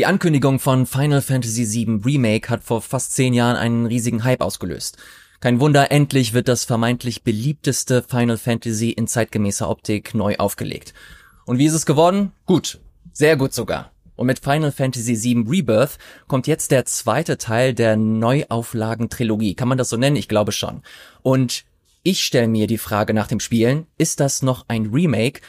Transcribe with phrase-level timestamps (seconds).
[0.00, 4.40] Die Ankündigung von Final Fantasy VII Remake hat vor fast zehn Jahren einen riesigen Hype
[4.40, 4.96] ausgelöst.
[5.40, 10.94] Kein Wunder, endlich wird das vermeintlich beliebteste Final Fantasy in zeitgemäßer Optik neu aufgelegt.
[11.44, 12.32] Und wie ist es geworden?
[12.46, 12.80] Gut.
[13.12, 13.92] Sehr gut sogar.
[14.16, 19.54] Und mit Final Fantasy VII Rebirth kommt jetzt der zweite Teil der Neuauflagen-Trilogie.
[19.54, 20.16] Kann man das so nennen?
[20.16, 20.80] Ich glaube schon.
[21.20, 21.66] Und
[22.04, 25.42] ich stelle mir die Frage nach dem Spielen, ist das noch ein Remake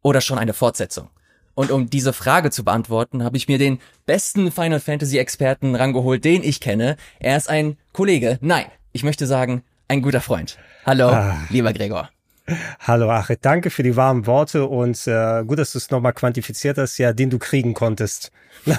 [0.00, 1.10] oder schon eine Fortsetzung?
[1.54, 6.24] Und um diese Frage zu beantworten, habe ich mir den besten Final Fantasy Experten rangeholt,
[6.24, 6.96] den ich kenne.
[7.18, 10.58] Er ist ein Kollege, nein, ich möchte sagen, ein guter Freund.
[10.86, 11.36] Hallo, ah.
[11.50, 12.10] lieber Gregor.
[12.80, 16.78] Hallo Achid, danke für die warmen Worte und äh, gut, dass du es nochmal quantifiziert
[16.78, 18.32] hast, ja, den du kriegen konntest.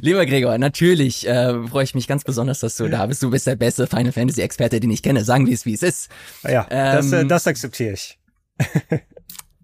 [0.00, 3.22] Lieber Gregor, natürlich äh, freue ich mich ganz besonders, dass du da bist.
[3.22, 5.24] Du bist der beste Final Fantasy Experte, den ich kenne.
[5.24, 6.08] Sagen wir es, wie es ist.
[6.44, 8.18] Ja, ähm, das, äh, das akzeptiere ich.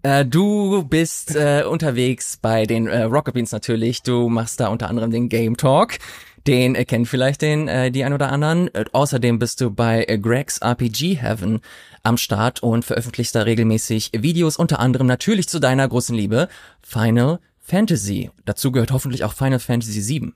[0.03, 4.01] Äh, du bist äh, unterwegs bei den äh, Rocket Beans natürlich.
[4.01, 5.99] Du machst da unter anderem den Game Talk.
[6.47, 8.73] Den äh, kennen vielleicht den äh, die ein oder anderen.
[8.73, 11.59] Äh, außerdem bist du bei äh, Greg's RPG Heaven
[12.03, 16.47] am Start und veröffentlichst da regelmäßig Videos, unter anderem natürlich zu deiner großen Liebe
[16.81, 18.31] Final Fantasy.
[18.45, 20.33] Dazu gehört hoffentlich auch Final Fantasy VII.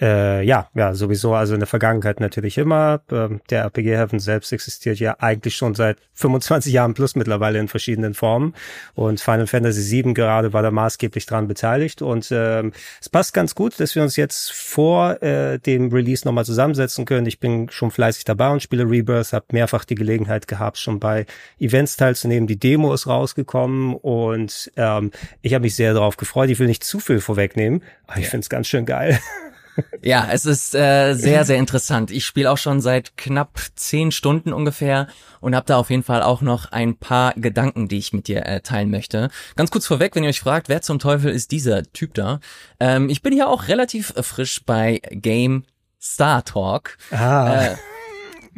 [0.00, 1.34] Äh, ja, ja, sowieso.
[1.34, 3.00] Also in der Vergangenheit natürlich immer.
[3.10, 7.68] Ähm, der RPG Heaven selbst existiert ja eigentlich schon seit 25 Jahren plus mittlerweile in
[7.68, 8.54] verschiedenen Formen.
[8.94, 12.02] Und Final Fantasy VII gerade war da maßgeblich dran beteiligt.
[12.02, 16.44] Und ähm, es passt ganz gut, dass wir uns jetzt vor äh, dem Release nochmal
[16.44, 17.26] zusammensetzen können.
[17.26, 21.26] Ich bin schon fleißig dabei und spiele Rebirth, habe mehrfach die Gelegenheit gehabt, schon bei
[21.60, 22.46] Events teilzunehmen.
[22.48, 26.50] Die Demo ist rausgekommen und ähm, ich habe mich sehr darauf gefreut.
[26.50, 29.18] Ich will nicht zu viel vorwegnehmen, aber ich finde es ganz schön geil.
[30.02, 32.10] Ja, es ist äh, sehr, sehr interessant.
[32.10, 35.08] Ich spiele auch schon seit knapp zehn Stunden ungefähr
[35.40, 38.46] und habe da auf jeden Fall auch noch ein paar Gedanken, die ich mit dir
[38.46, 39.30] äh, teilen möchte.
[39.56, 42.40] Ganz kurz vorweg, wenn ihr euch fragt, wer zum Teufel ist dieser Typ da?
[42.80, 45.64] Ähm, ich bin ja auch relativ frisch bei Game
[46.00, 46.98] Star Talk.
[47.10, 47.64] Ah.
[47.64, 47.76] Äh,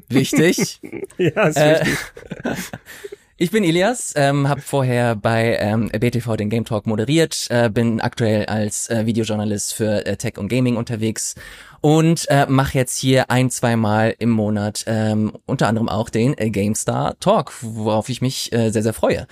[0.08, 0.80] wichtig.
[1.18, 1.98] ja, ist äh, wichtig.
[3.38, 8.00] Ich bin Elias, ähm, habe vorher bei ähm, BTV den Game Talk moderiert, äh, bin
[8.00, 11.34] aktuell als äh, Videojournalist für äh, Tech und Gaming unterwegs
[11.82, 16.32] und äh, mache jetzt hier ein, zwei Mal im Monat ähm, unter anderem auch den
[16.38, 19.26] äh, GameStar Talk, worauf ich mich äh, sehr, sehr freue.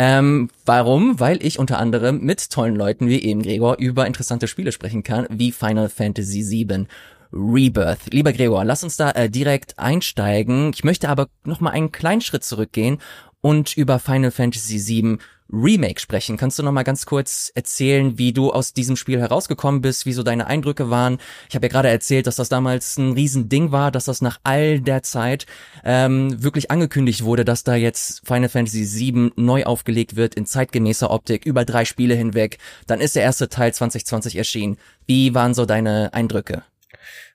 [0.00, 1.20] Ähm, warum?
[1.20, 5.28] Weil ich unter anderem mit tollen Leuten wie eben Gregor über interessante Spiele sprechen kann,
[5.30, 6.88] wie Final Fantasy VII
[7.32, 8.12] Rebirth.
[8.12, 10.72] Lieber Gregor, lass uns da äh, direkt einsteigen.
[10.74, 12.98] Ich möchte aber noch mal einen kleinen Schritt zurückgehen
[13.44, 15.18] und über Final Fantasy VII
[15.52, 16.38] Remake sprechen.
[16.38, 20.14] Kannst du noch mal ganz kurz erzählen, wie du aus diesem Spiel herausgekommen bist, wie
[20.14, 21.18] so deine Eindrücke waren?
[21.50, 24.80] Ich habe ja gerade erzählt, dass das damals ein Riesending war, dass das nach all
[24.80, 25.44] der Zeit
[25.84, 31.10] ähm, wirklich angekündigt wurde, dass da jetzt Final Fantasy VII neu aufgelegt wird in zeitgemäßer
[31.10, 32.56] Optik über drei Spiele hinweg.
[32.86, 34.78] Dann ist der erste Teil 2020 erschienen.
[35.06, 36.62] Wie waren so deine Eindrücke?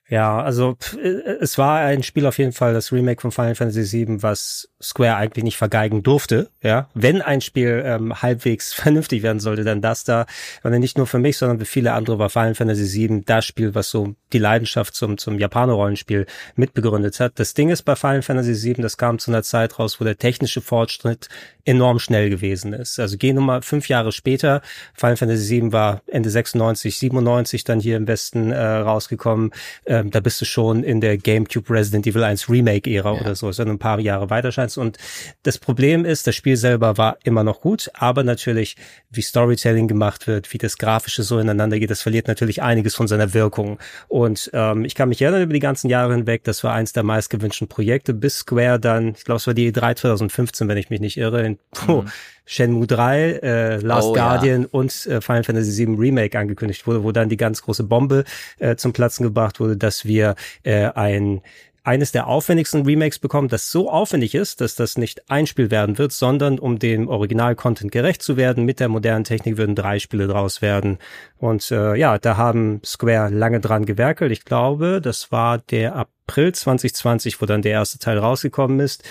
[0.08, 4.06] Ja, also äh, es war ein Spiel auf jeden Fall, das Remake von Final Fantasy
[4.06, 6.50] VII, was Square eigentlich nicht vergeigen durfte.
[6.62, 10.26] Ja, wenn ein Spiel ähm, halbwegs vernünftig werden sollte, dann das da.
[10.62, 13.74] Und nicht nur für mich, sondern für viele andere war Final Fantasy VII das Spiel,
[13.74, 17.32] was so die Leidenschaft zum zum Japaner-Rollenspiel mitbegründet hat.
[17.36, 20.16] Das Ding ist bei Final Fantasy VII, das kam zu einer Zeit raus, wo der
[20.16, 21.28] technische Fortschritt
[21.64, 22.98] enorm schnell gewesen ist.
[22.98, 24.62] Also gehen wir mal fünf Jahre später.
[24.94, 29.50] Final Fantasy VII war Ende 96, 97 dann hier im Westen äh, rausgekommen.
[29.86, 33.20] Ähm, da bist du schon in der GameCube Resident Evil 1 Remake-Ära ja.
[33.20, 33.48] oder so.
[33.48, 34.98] Ist ja ein paar Jahre weiter scheint und
[35.42, 38.76] das Problem ist, das Spiel selber war immer noch gut, aber natürlich,
[39.10, 43.08] wie Storytelling gemacht wird, wie das Grafische so ineinander geht, das verliert natürlich einiges von
[43.08, 43.78] seiner Wirkung.
[44.08, 47.02] Und ähm, ich kann mich erinnern über die ganzen Jahre hinweg, das war eins der
[47.02, 51.00] meistgewünschten Projekte, bis Square dann, ich glaube, es war die E3 2015, wenn ich mich
[51.00, 51.58] nicht irre, in,
[51.88, 52.10] oh, mhm.
[52.50, 54.68] Shenmue 3, äh, Last oh, Guardian ja.
[54.72, 58.24] und äh, Final Fantasy VII Remake angekündigt wurde, wo dann die ganz große Bombe
[58.58, 60.34] äh, zum Platzen gebracht wurde, dass wir
[60.64, 61.42] äh, ein
[61.82, 65.98] eines der aufwendigsten Remakes bekommen, das so aufwendig ist, dass das nicht ein Spiel werden
[65.98, 70.26] wird, sondern um dem Original-Content gerecht zu werden, mit der modernen Technik würden drei Spiele
[70.26, 70.98] draus werden.
[71.40, 74.30] Und äh, ja, da haben Square lange dran gewerkelt.
[74.30, 75.96] Ich glaube, das war der
[76.30, 79.02] April 2020, wo dann der erste Teil rausgekommen ist,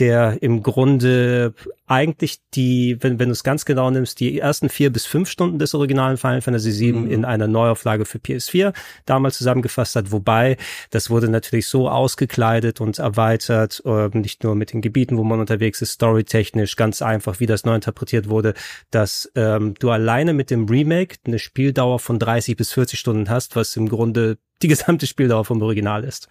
[0.00, 1.54] der im Grunde
[1.86, 5.58] eigentlich die, wenn, wenn du es ganz genau nimmst, die ersten vier bis fünf Stunden
[5.58, 7.10] des originalen Final Fantasy VII mhm.
[7.10, 8.74] in einer Neuauflage für PS4
[9.04, 10.10] damals zusammengefasst hat.
[10.10, 10.56] Wobei,
[10.90, 15.40] das wurde natürlich so ausgekleidet und erweitert, äh, nicht nur mit den Gebieten, wo man
[15.40, 18.54] unterwegs ist, storytechnisch ganz einfach, wie das neu interpretiert wurde,
[18.90, 21.38] dass ähm, du alleine mit dem Remake eine
[21.76, 26.04] Spieldauer von 30 bis 40 Stunden hast, was im Grunde die gesamte Spieldauer vom Original
[26.04, 26.28] ist.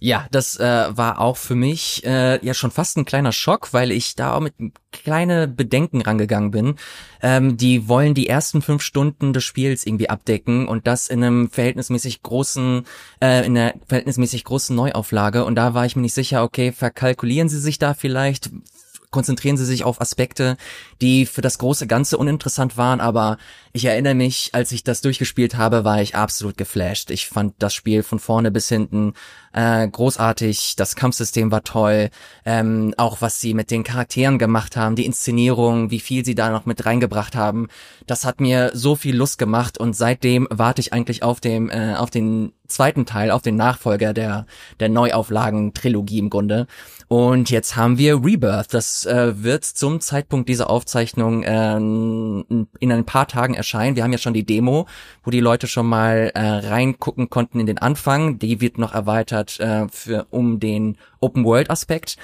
[0.00, 3.92] Ja, das äh, war auch für mich äh, ja schon fast ein kleiner Schock, weil
[3.92, 4.54] ich da auch mit
[4.90, 6.74] kleine Bedenken rangegangen bin.
[7.22, 11.48] Ähm, die wollen die ersten fünf Stunden des Spiels irgendwie abdecken und das in einem
[11.48, 12.84] verhältnismäßig großen,
[13.22, 15.44] äh, in einer verhältnismäßig großen Neuauflage.
[15.44, 18.50] Und da war ich mir nicht sicher, okay, verkalkulieren sie sich da vielleicht?
[19.12, 20.56] Konzentrieren sie sich auf Aspekte,
[21.00, 23.38] die für das große Ganze uninteressant waren, aber
[23.72, 27.10] ich erinnere mich, als ich das durchgespielt habe, war ich absolut geflasht.
[27.10, 29.14] Ich fand das Spiel von vorne bis hinten
[29.52, 32.10] äh, großartig, das Kampfsystem war toll,
[32.44, 36.50] ähm, auch was sie mit den Charakteren gemacht haben, die Inszenierung, wie viel sie da
[36.50, 37.68] noch mit reingebracht haben,
[38.06, 41.94] das hat mir so viel Lust gemacht und seitdem warte ich eigentlich auf dem äh,
[41.94, 44.46] auf den zweiten Teil, auf den Nachfolger der
[44.80, 46.66] der Neuauflagen Trilogie im Grunde.
[47.12, 48.72] Und jetzt haben wir Rebirth.
[48.72, 53.96] Das äh, wird zum Zeitpunkt dieser Aufzeichnung äh, in ein paar Tagen erscheinen.
[53.96, 54.86] Wir haben ja schon die Demo,
[55.22, 58.38] wo die Leute schon mal äh, reingucken konnten in den Anfang.
[58.38, 62.16] Die wird noch erweitert äh, für um den Open World Aspekt.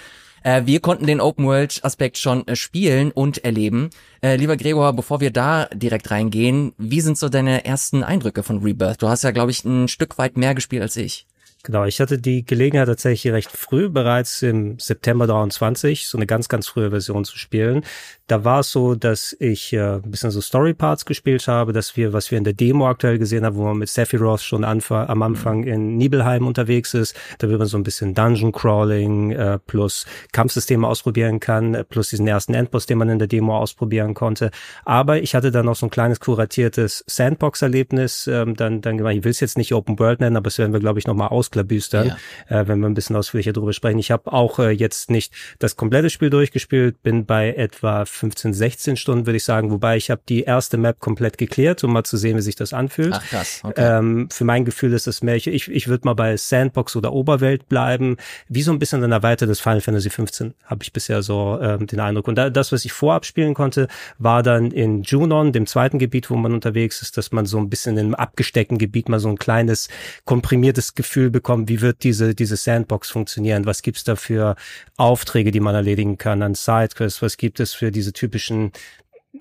[0.42, 3.90] Äh, wir konnten den Open World Aspekt schon äh, spielen und erleben.
[4.22, 8.62] Äh, lieber Gregor, bevor wir da direkt reingehen, wie sind so deine ersten Eindrücke von
[8.62, 9.02] Rebirth?
[9.02, 11.27] Du hast ja, glaube ich, ein Stück weit mehr gespielt als ich.
[11.64, 16.48] Genau, ich hatte die Gelegenheit tatsächlich recht früh, bereits im September 23, so eine ganz,
[16.48, 17.84] ganz frühe Version zu spielen.
[18.28, 21.96] Da war es so, dass ich äh, ein bisschen so Story Parts gespielt habe, dass
[21.96, 25.22] wir, was wir in der Demo aktuell gesehen haben, wo man mit Sephiroth schon am
[25.22, 30.04] Anfang in Nibelheim unterwegs ist, da wird man so ein bisschen Dungeon Crawling äh, plus
[30.32, 34.50] Kampfsysteme ausprobieren kann, äh, plus diesen ersten Endboss, den man in der Demo ausprobieren konnte.
[34.84, 39.24] Aber ich hatte dann noch so ein kleines kuratiertes Sandbox-Erlebnis, ähm, dann, dann gemacht, ich
[39.24, 42.08] will es jetzt nicht Open World nennen, aber das werden wir, glaube ich, nochmal ausklabüstern,
[42.50, 42.60] ja.
[42.60, 43.98] äh, wenn wir ein bisschen ausführlicher drüber sprechen.
[43.98, 48.96] Ich habe auch äh, jetzt nicht das komplette Spiel durchgespielt, bin bei etwa 15, 16
[48.96, 49.70] Stunden, würde ich sagen.
[49.70, 52.72] Wobei ich habe die erste Map komplett geklärt, um mal zu sehen, wie sich das
[52.72, 53.14] anfühlt.
[53.14, 53.98] Ach krass, okay.
[53.98, 57.68] Ähm, für mein Gefühl ist das mehr, ich, ich würde mal bei Sandbox oder Oberwelt
[57.68, 58.16] bleiben.
[58.48, 62.00] Wie so ein bisschen ein erweitertes Final Fantasy 15, habe ich bisher so ähm, den
[62.00, 62.28] Eindruck.
[62.28, 66.30] Und da, das, was ich vorab spielen konnte, war dann in Junon, dem zweiten Gebiet,
[66.30, 69.28] wo man unterwegs ist, dass man so ein bisschen in einem abgesteckten Gebiet mal so
[69.28, 69.88] ein kleines,
[70.24, 74.56] komprimiertes Gefühl bekommt, wie wird diese, diese Sandbox funktionieren, was gibt's da für
[74.96, 78.72] Aufträge, die man erledigen kann an Sidequests, was gibt es für diese typischen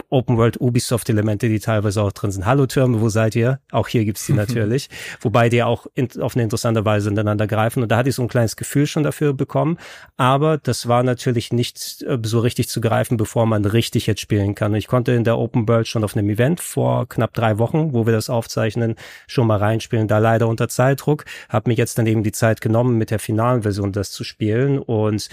[0.10, 2.46] Open World Ubisoft Elemente, die teilweise auch drin sind.
[2.46, 3.60] Hallo Türme, wo seid ihr?
[3.72, 4.90] Auch hier gibt's die natürlich,
[5.22, 7.84] wobei die auch in, auf eine interessante Weise ineinander greifen.
[7.84, 9.78] Und da hatte ich so ein kleines Gefühl schon dafür bekommen.
[10.16, 14.56] Aber das war natürlich nicht äh, so richtig zu greifen, bevor man richtig jetzt spielen
[14.56, 14.72] kann.
[14.72, 17.94] Und ich konnte in der Open World schon auf einem Event vor knapp drei Wochen,
[17.94, 18.96] wo wir das aufzeichnen,
[19.28, 20.08] schon mal reinspielen.
[20.08, 23.64] Da leider unter Zeitdruck, habe mir jetzt dann eben die Zeit genommen, mit der finalen
[23.64, 24.80] Version das zu spielen.
[24.80, 25.30] Und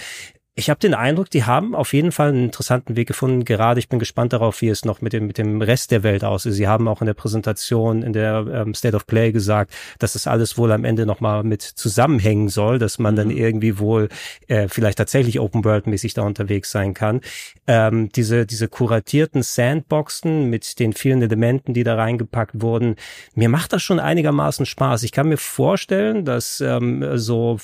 [0.56, 3.44] Ich habe den Eindruck, die haben auf jeden Fall einen interessanten Weg gefunden.
[3.44, 6.22] Gerade ich bin gespannt darauf, wie es noch mit dem mit dem Rest der Welt
[6.22, 6.52] aussieht.
[6.52, 10.28] Sie haben auch in der Präsentation in der ähm, State of Play gesagt, dass das
[10.28, 13.36] alles wohl am Ende noch mal mit zusammenhängen soll, dass man dann mhm.
[13.36, 14.08] irgendwie wohl
[14.46, 17.20] äh, vielleicht tatsächlich Open World mäßig da unterwegs sein kann.
[17.66, 22.94] Ähm, diese diese kuratierten Sandboxen mit den vielen Elementen, die da reingepackt wurden,
[23.34, 25.02] mir macht das schon einigermaßen Spaß.
[25.02, 27.58] Ich kann mir vorstellen, dass ähm, so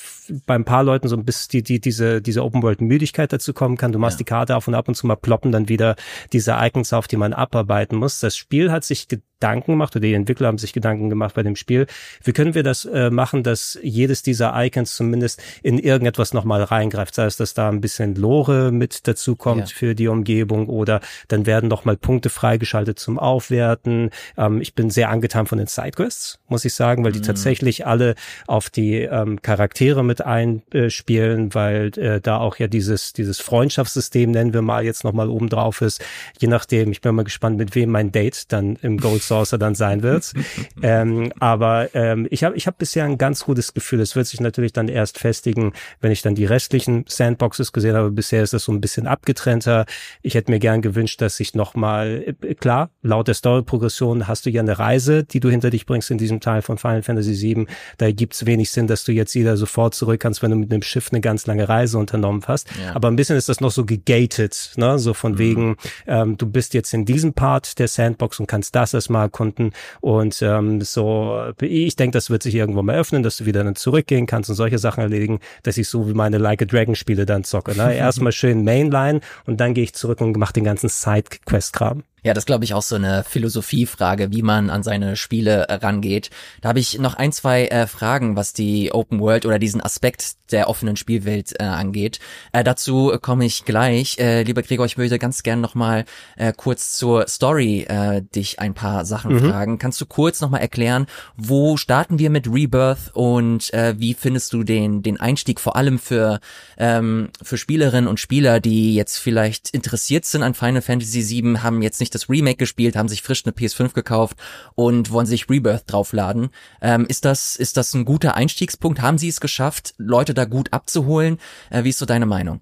[0.44, 3.52] bei ein paar Leuten so ein bisschen die die diese diese Open World Müdigkeit dazu
[3.52, 3.92] kommen kann.
[3.92, 4.18] Du machst ja.
[4.18, 5.96] die Karte auf und ab und zu mal ploppen dann wieder
[6.32, 8.20] diese Icons auf, die man abarbeiten muss.
[8.20, 9.06] Das Spiel hat sich
[9.40, 11.86] Gedanken gemacht oder die Entwickler haben sich Gedanken gemacht bei dem Spiel.
[12.22, 17.14] Wie können wir das äh, machen, dass jedes dieser Icons zumindest in irgendetwas nochmal reingreift?
[17.14, 19.74] Sei es, dass da ein bisschen Lore mit dazu kommt ja.
[19.74, 24.10] für die Umgebung oder dann werden nochmal Punkte freigeschaltet zum Aufwerten.
[24.36, 27.24] Ähm, ich bin sehr angetan von den Sidequests, muss ich sagen, weil die mhm.
[27.24, 28.16] tatsächlich alle
[28.46, 34.52] auf die ähm, Charaktere mit einspielen, weil äh, da auch ja dieses, dieses Freundschaftssystem, nennen
[34.52, 36.04] wir mal, jetzt nochmal oben drauf ist.
[36.38, 39.74] Je nachdem, ich bin mal gespannt, mit wem mein Date dann im Gold Saucer dann
[39.74, 40.32] sein wird.
[40.82, 44.00] ähm, aber ähm, ich habe ich hab bisher ein ganz gutes Gefühl.
[44.00, 48.10] Es wird sich natürlich dann erst festigen, wenn ich dann die restlichen Sandboxes gesehen habe.
[48.10, 49.86] Bisher ist das so ein bisschen abgetrennter.
[50.22, 54.50] Ich hätte mir gern gewünscht, dass ich nochmal, äh, klar, laut der Story-Progression hast du
[54.50, 57.66] ja eine Reise, die du hinter dich bringst in diesem Teil von Final Fantasy VII.
[57.98, 60.82] Da gibt's wenig Sinn, dass du jetzt wieder sofort zurück kannst, wenn du mit einem
[60.82, 62.68] Schiff eine ganz lange Reise unternommen hast.
[62.82, 62.96] Ja.
[62.96, 64.98] Aber ein bisschen ist das noch so gegated, ne?
[64.98, 65.38] so von mhm.
[65.38, 69.72] wegen, ähm, du bist jetzt in diesem Part der Sandbox und kannst das erstmal Kunden
[70.00, 73.76] und ähm, so, ich denke, das wird sich irgendwo mal öffnen, dass du wieder dann
[73.76, 77.26] zurückgehen kannst und solche Sachen erledigen, dass ich so wie meine Like a Dragon Spiele
[77.26, 77.76] dann zocke.
[77.76, 77.94] Ne?
[77.96, 82.02] Erstmal schön Mainline und dann gehe ich zurück und mache den ganzen Side-Quest-Kram.
[82.22, 86.30] Ja, das glaube ich auch so eine Philosophiefrage, wie man an seine Spiele äh, rangeht.
[86.60, 90.36] Da habe ich noch ein, zwei äh, Fragen, was die Open World oder diesen Aspekt
[90.52, 92.18] der offenen Spielwelt äh, angeht.
[92.52, 94.18] Äh, dazu komme ich gleich.
[94.18, 96.04] Äh, lieber Gregor, ich würde ganz gern noch mal
[96.36, 99.50] äh, kurz zur Story äh, dich ein paar Sachen mhm.
[99.50, 99.78] fragen.
[99.78, 104.62] Kannst du kurz noch mal erklären, wo starten wir mit Rebirth und wie findest du
[104.62, 106.40] den den Einstieg vor allem für
[106.76, 111.82] ähm, für Spielerinnen und Spieler, die jetzt vielleicht interessiert sind an Final Fantasy VII, haben
[111.82, 114.36] jetzt nicht nicht das Remake gespielt, haben sich frisch eine PS5 gekauft
[114.74, 116.50] und wollen sich Rebirth draufladen.
[116.82, 119.00] Ähm, ist das, ist das ein guter Einstiegspunkt?
[119.00, 121.38] Haben Sie es geschafft, Leute da gut abzuholen?
[121.70, 122.60] Äh, wie ist so deine Meinung?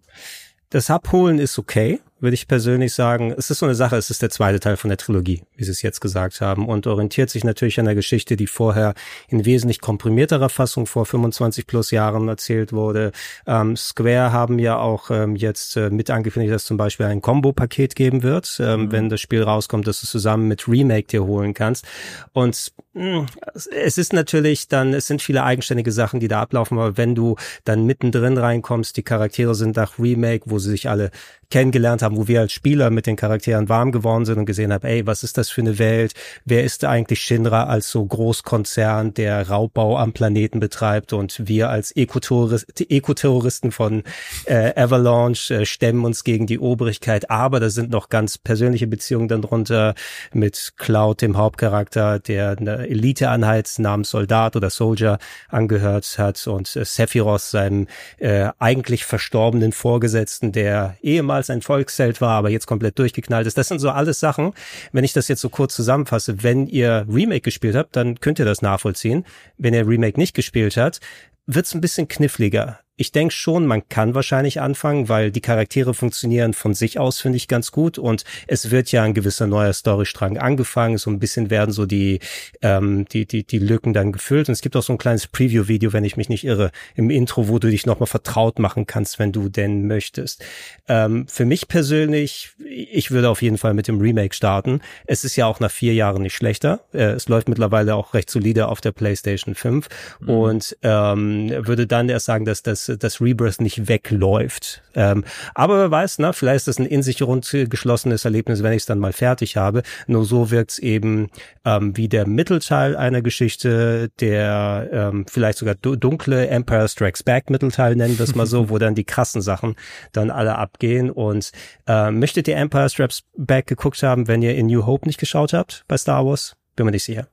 [0.70, 3.32] Das Abholen ist okay würde ich persönlich sagen.
[3.36, 5.70] Es ist so eine Sache, es ist der zweite Teil von der Trilogie, wie Sie
[5.70, 8.94] es jetzt gesagt haben, und orientiert sich natürlich an der Geschichte, die vorher
[9.28, 13.12] in wesentlich komprimierterer Fassung vor 25 plus Jahren erzählt wurde.
[13.46, 17.94] Ähm, Square haben ja auch ähm, jetzt äh, mit angekündigt, dass zum Beispiel ein Combo-Paket
[17.94, 18.92] geben wird, ähm, mhm.
[18.92, 21.86] wenn das Spiel rauskommt, dass du zusammen mit Remake dir holen kannst.
[22.32, 26.78] Und mh, hm, es ist natürlich dann, es sind viele eigenständige Sachen, die da ablaufen,
[26.78, 31.10] aber wenn du dann mittendrin reinkommst, die Charaktere sind nach Remake, wo sie sich alle
[31.50, 34.86] kennengelernt haben, wo wir als Spieler mit den Charakteren warm geworden sind und gesehen haben,
[34.86, 36.12] ey, was ist das für eine Welt?
[36.44, 41.94] Wer ist eigentlich Shinra als so Großkonzern, der Raubbau am Planeten betreibt und wir als
[41.96, 44.02] Ekoterroristen von
[44.44, 47.30] äh, Avalanche äh, stemmen uns gegen die Obrigkeit.
[47.30, 49.94] Aber da sind noch ganz persönliche Beziehungen dann drunter
[50.32, 56.84] mit Cloud, dem Hauptcharakter, der eine Eliteeinheit namens Soldat oder Soldier angehört hat und äh,
[56.84, 57.86] Sephiroth, seinem
[58.18, 63.56] äh, eigentlich verstorbenen Vorgesetzten, der ehemals damals ein Volksheld war, aber jetzt komplett durchgeknallt ist.
[63.56, 64.52] Das sind so alles Sachen,
[64.92, 68.44] wenn ich das jetzt so kurz zusammenfasse, wenn ihr Remake gespielt habt, dann könnt ihr
[68.44, 69.24] das nachvollziehen.
[69.56, 71.00] Wenn ihr Remake nicht gespielt habt,
[71.46, 72.80] wird's ein bisschen kniffliger.
[73.00, 77.36] Ich denke schon, man kann wahrscheinlich anfangen, weil die Charaktere funktionieren von sich aus, finde
[77.36, 77.96] ich ganz gut.
[77.96, 80.98] Und es wird ja ein gewisser neuer Storystrang angefangen.
[80.98, 82.18] So ein bisschen werden so die,
[82.60, 84.48] ähm, die, die, die Lücken dann gefüllt.
[84.48, 87.46] Und es gibt auch so ein kleines Preview-Video, wenn ich mich nicht irre, im Intro,
[87.46, 90.44] wo du dich nochmal vertraut machen kannst, wenn du denn möchtest.
[90.88, 94.80] Ähm, für mich persönlich, ich würde auf jeden Fall mit dem Remake starten.
[95.06, 96.80] Es ist ja auch nach vier Jahren nicht schlechter.
[96.92, 99.88] Äh, es läuft mittlerweile auch recht solide auf der PlayStation 5
[100.18, 100.28] mhm.
[100.28, 104.82] und ähm, würde dann erst sagen, dass das das Rebirth nicht wegläuft.
[104.94, 108.72] Ähm, aber wer weiß, ne, vielleicht ist das ein in sich rund geschlossenes Erlebnis, wenn
[108.72, 109.82] ich es dann mal fertig habe.
[110.06, 111.28] Nur so wirkt's eben
[111.64, 117.96] ähm, wie der Mittelteil einer Geschichte, der ähm, vielleicht sogar dunkle Empire Strikes Back Mittelteil
[117.96, 119.76] nennen wir es mal so, wo dann die krassen Sachen
[120.12, 121.10] dann alle abgehen.
[121.10, 121.52] Und
[121.86, 125.52] äh, möchtet ihr Empire Strikes Back geguckt haben, wenn ihr in New Hope nicht geschaut
[125.52, 126.56] habt bei Star Wars?
[126.76, 127.28] Bin mir nicht sicher.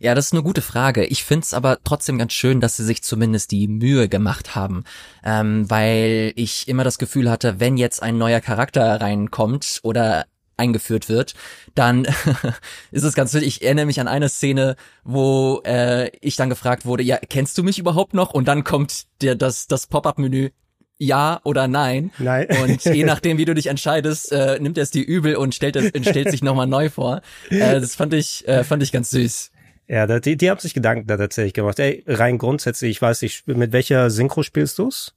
[0.00, 1.04] Ja, das ist eine gute Frage.
[1.04, 4.84] Ich find's aber trotzdem ganz schön, dass sie sich zumindest die Mühe gemacht haben,
[5.24, 10.26] ähm, weil ich immer das Gefühl hatte, wenn jetzt ein neuer Charakter reinkommt oder
[10.56, 11.34] eingeführt wird,
[11.74, 12.04] dann
[12.90, 13.48] ist es ganz witzig.
[13.48, 17.62] Ich erinnere mich an eine Szene, wo äh, ich dann gefragt wurde, ja, kennst du
[17.62, 18.34] mich überhaupt noch?
[18.34, 20.50] Und dann kommt der das das Pop-up-Menü
[20.98, 22.10] ja oder nein.
[22.18, 22.48] Nein.
[22.62, 25.76] Und je nachdem, wie du dich entscheidest, äh, nimmt er es dir übel und stellt,
[25.76, 27.22] es, stellt sich nochmal neu vor.
[27.50, 29.52] Äh, das fand ich, äh, fand ich ganz süß.
[29.88, 31.78] Ja, die, die haben sich Gedanken da tatsächlich gemacht.
[31.78, 35.14] Ey, rein grundsätzlich, ich weiß nicht, mit welcher Synchro spielst du's?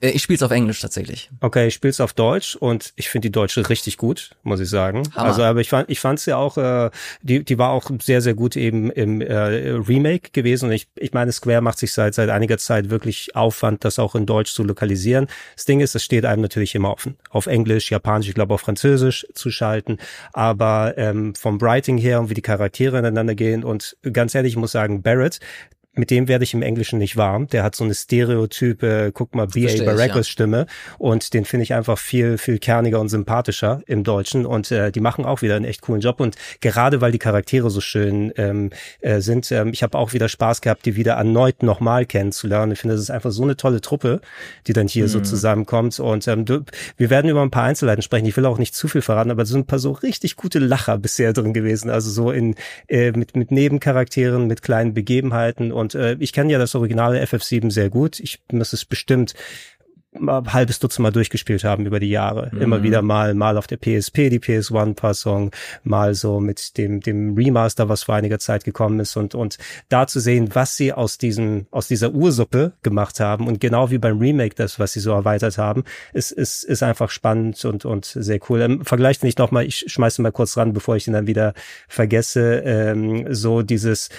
[0.00, 1.30] Äh, ich spiele es auf Englisch tatsächlich.
[1.40, 4.68] Okay, ich spiele es auf Deutsch und ich finde die Deutsche richtig gut, muss ich
[4.68, 5.02] sagen.
[5.14, 5.28] Hammer.
[5.28, 6.90] Also, aber ich fand, ich fand ja auch, äh,
[7.22, 10.66] die, die war auch sehr, sehr gut eben im äh, Remake gewesen.
[10.66, 14.14] Und ich, ich meine, Square macht sich seit seit einiger Zeit wirklich Aufwand, das auch
[14.14, 15.26] in Deutsch zu lokalisieren.
[15.56, 18.60] Das Ding ist, es steht einem natürlich immer offen, auf Englisch, Japanisch, ich glaube auf
[18.60, 19.98] Französisch zu schalten.
[20.32, 24.56] Aber ähm, vom Writing her und wie die Charaktere ineinander gehen und ganz ehrlich, ich
[24.56, 25.40] muss sagen, Barrett,
[25.94, 27.48] mit dem werde ich im Englischen nicht warm.
[27.48, 29.84] Der hat so eine Stereotype, guck mal, B.A.
[29.84, 30.28] Baracus.
[30.28, 30.66] Stimme
[30.98, 35.00] und den finde ich einfach viel, viel kerniger und sympathischer im Deutschen und äh, die
[35.00, 38.70] machen auch wieder einen echt coolen Job und gerade weil die Charaktere so schön ähm,
[39.00, 42.72] äh, sind, ähm, ich habe auch wieder Spaß gehabt, die wieder erneut nochmal kennenzulernen.
[42.72, 44.20] Ich finde, das ist einfach so eine tolle Truppe,
[44.66, 45.08] die dann hier mhm.
[45.08, 46.64] so zusammenkommt und ähm, du,
[46.96, 48.26] wir werden über ein paar Einzelheiten sprechen.
[48.26, 50.58] Ich will auch nicht zu viel verraten, aber es sind ein paar so richtig gute
[50.58, 52.54] Lacher bisher drin gewesen, also so in
[52.88, 57.70] äh, mit, mit Nebencharakteren, mit kleinen Begebenheiten und äh, ich kenne ja das originale FF7
[57.70, 58.20] sehr gut.
[58.20, 59.34] Ich muss es bestimmt
[60.14, 62.50] ein halbes Dutzend Mal durchgespielt haben über die Jahre.
[62.52, 62.60] Mhm.
[62.60, 65.52] Immer wieder mal, mal auf der PSP die PS1-Passung,
[65.84, 69.56] mal so mit dem, dem Remaster, was vor einiger Zeit gekommen ist und, und
[69.88, 73.98] da zu sehen, was sie aus diesem, aus dieser Ursuppe gemacht haben und genau wie
[73.98, 78.04] beim Remake das, was sie so erweitert haben, ist, ist, ist einfach spannend und, und
[78.04, 78.60] sehr cool.
[78.60, 81.54] Ähm, Vergleicht nicht nochmal, ich schmeiße mal kurz ran, bevor ich ihn dann wieder
[81.88, 84.10] vergesse, ähm, so dieses,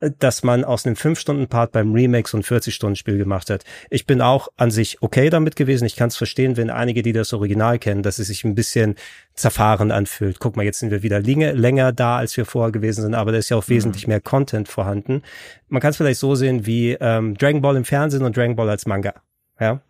[0.00, 3.64] dass man aus einem 5-Stunden-Part beim Remake so ein 40-Stunden-Spiel gemacht hat.
[3.90, 5.86] Ich bin auch an sich okay damit gewesen.
[5.86, 8.94] Ich kann es verstehen, wenn einige, die das Original kennen, dass es sich ein bisschen
[9.34, 10.38] zerfahren anfühlt.
[10.38, 13.32] Guck mal, jetzt sind wir wieder länger, länger da, als wir vorher gewesen sind, aber
[13.32, 13.74] da ist ja auch mhm.
[13.74, 15.22] wesentlich mehr Content vorhanden.
[15.68, 18.70] Man kann es vielleicht so sehen wie ähm, Dragon Ball im Fernsehen und Dragon Ball
[18.70, 19.14] als Manga.
[19.60, 19.80] Ja,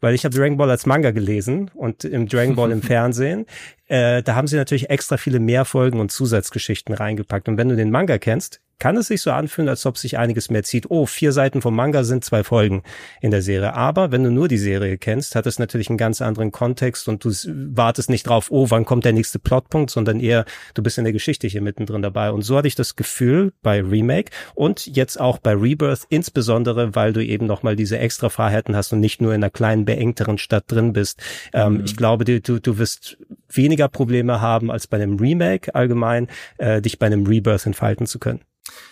[0.00, 3.46] weil ich habe Dragon Ball als Manga gelesen und im Dragon Ball im Fernsehen,
[3.86, 7.48] äh, da haben sie natürlich extra viele Mehrfolgen und Zusatzgeschichten reingepackt.
[7.48, 10.50] Und wenn du den Manga kennst, kann es sich so anfühlen, als ob sich einiges
[10.50, 10.90] mehr zieht.
[10.90, 12.82] Oh, vier Seiten vom Manga sind zwei Folgen
[13.20, 13.74] in der Serie.
[13.74, 17.24] Aber wenn du nur die Serie kennst, hat es natürlich einen ganz anderen Kontext und
[17.24, 17.30] du
[17.76, 21.12] wartest nicht drauf, oh, wann kommt der nächste Plotpunkt, sondern eher, du bist in der
[21.12, 22.32] Geschichte hier mittendrin dabei.
[22.32, 27.12] Und so hatte ich das Gefühl bei Remake und jetzt auch bei Rebirth, insbesondere, weil
[27.12, 30.64] du eben nochmal diese extra Freiheiten hast und nicht nur in einer kleinen, beengteren Stadt
[30.66, 31.22] drin bist.
[31.52, 31.84] Ähm, mhm.
[31.84, 33.16] Ich glaube, du, du wirst
[33.48, 36.26] weniger Probleme haben als bei einem Remake allgemein,
[36.58, 38.40] äh, dich bei einem Rebirth entfalten zu können.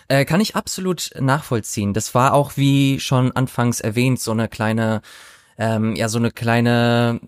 [0.09, 1.95] Äh, kann ich absolut nachvollziehen.
[1.95, 5.03] Das war auch, wie schon anfangs erwähnt, so eine kleine,
[5.59, 7.21] ähm, ja, so eine kleine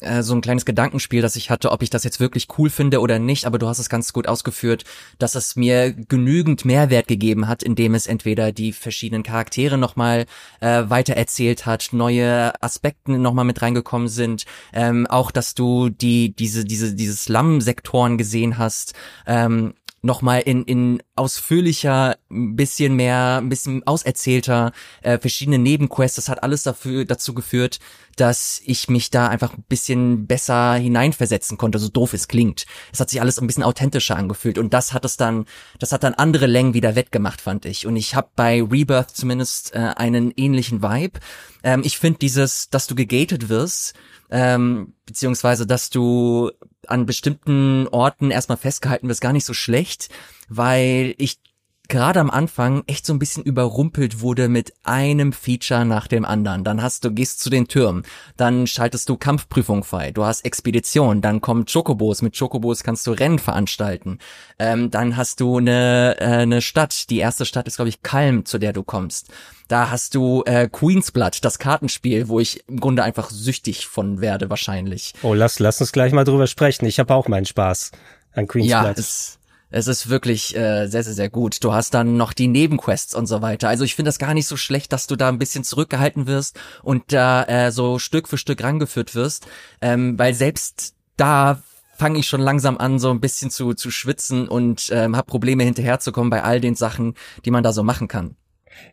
[0.00, 3.00] äh, so ein kleines Gedankenspiel, das ich hatte, ob ich das jetzt wirklich cool finde
[3.00, 4.84] oder nicht, aber du hast es ganz gut ausgeführt,
[5.18, 10.26] dass es mir genügend Mehrwert gegeben hat, indem es entweder die verschiedenen Charaktere nochmal
[10.60, 16.34] äh, weiter erzählt hat, neue Aspekte nochmal mit reingekommen sind, ähm, auch dass du die,
[16.34, 18.94] diese, diese, diese Slum-Sektoren gesehen hast,
[19.26, 26.28] ähm, nochmal in, in ausführlicher, ein bisschen mehr, ein bisschen auserzählter, äh, verschiedene Nebenquests, das
[26.28, 27.78] hat alles dafür, dazu geführt,
[28.20, 32.66] dass ich mich da einfach ein bisschen besser hineinversetzen konnte, so doof es klingt.
[32.92, 35.46] Es hat sich alles ein bisschen authentischer angefühlt und das hat es dann,
[35.78, 37.86] das hat dann andere Längen wieder wettgemacht, fand ich.
[37.86, 41.20] Und ich habe bei Rebirth zumindest äh, einen ähnlichen Vibe.
[41.62, 43.94] Ähm, ich finde dieses, dass du gegated wirst,
[44.30, 46.50] ähm, beziehungsweise dass du
[46.86, 50.08] an bestimmten Orten erstmal festgehalten wirst, gar nicht so schlecht,
[50.48, 51.38] weil ich
[51.88, 56.62] gerade am Anfang echt so ein bisschen überrumpelt wurde mit einem Feature nach dem anderen.
[56.62, 58.04] Dann hast du, gehst zu den Türmen,
[58.36, 63.12] dann schaltest du Kampfprüfung frei, du hast Expedition, dann kommen Chocobos, mit Chocobos kannst du
[63.12, 64.18] Rennen veranstalten,
[64.58, 68.44] ähm, dann hast du eine, äh, eine Stadt, die erste Stadt ist glaube ich Kalm,
[68.44, 69.28] zu der du kommst.
[69.68, 74.48] Da hast du äh, Queensblood, das Kartenspiel, wo ich im Grunde einfach süchtig von werde
[74.48, 75.12] wahrscheinlich.
[75.22, 76.86] Oh, lass, lass uns gleich mal drüber sprechen.
[76.86, 77.92] Ich habe auch meinen Spaß
[78.32, 78.82] an Queensblood.
[78.82, 79.37] Ja, es,
[79.70, 81.62] es ist wirklich äh, sehr, sehr, sehr gut.
[81.62, 83.68] Du hast dann noch die Nebenquests und so weiter.
[83.68, 86.58] Also ich finde das gar nicht so schlecht, dass du da ein bisschen zurückgehalten wirst
[86.82, 89.46] und da äh, so Stück für Stück rangeführt wirst,
[89.80, 91.62] ähm, weil selbst da
[91.96, 95.64] fange ich schon langsam an, so ein bisschen zu, zu schwitzen und ähm, habe Probleme
[95.64, 98.36] hinterherzukommen bei all den Sachen, die man da so machen kann.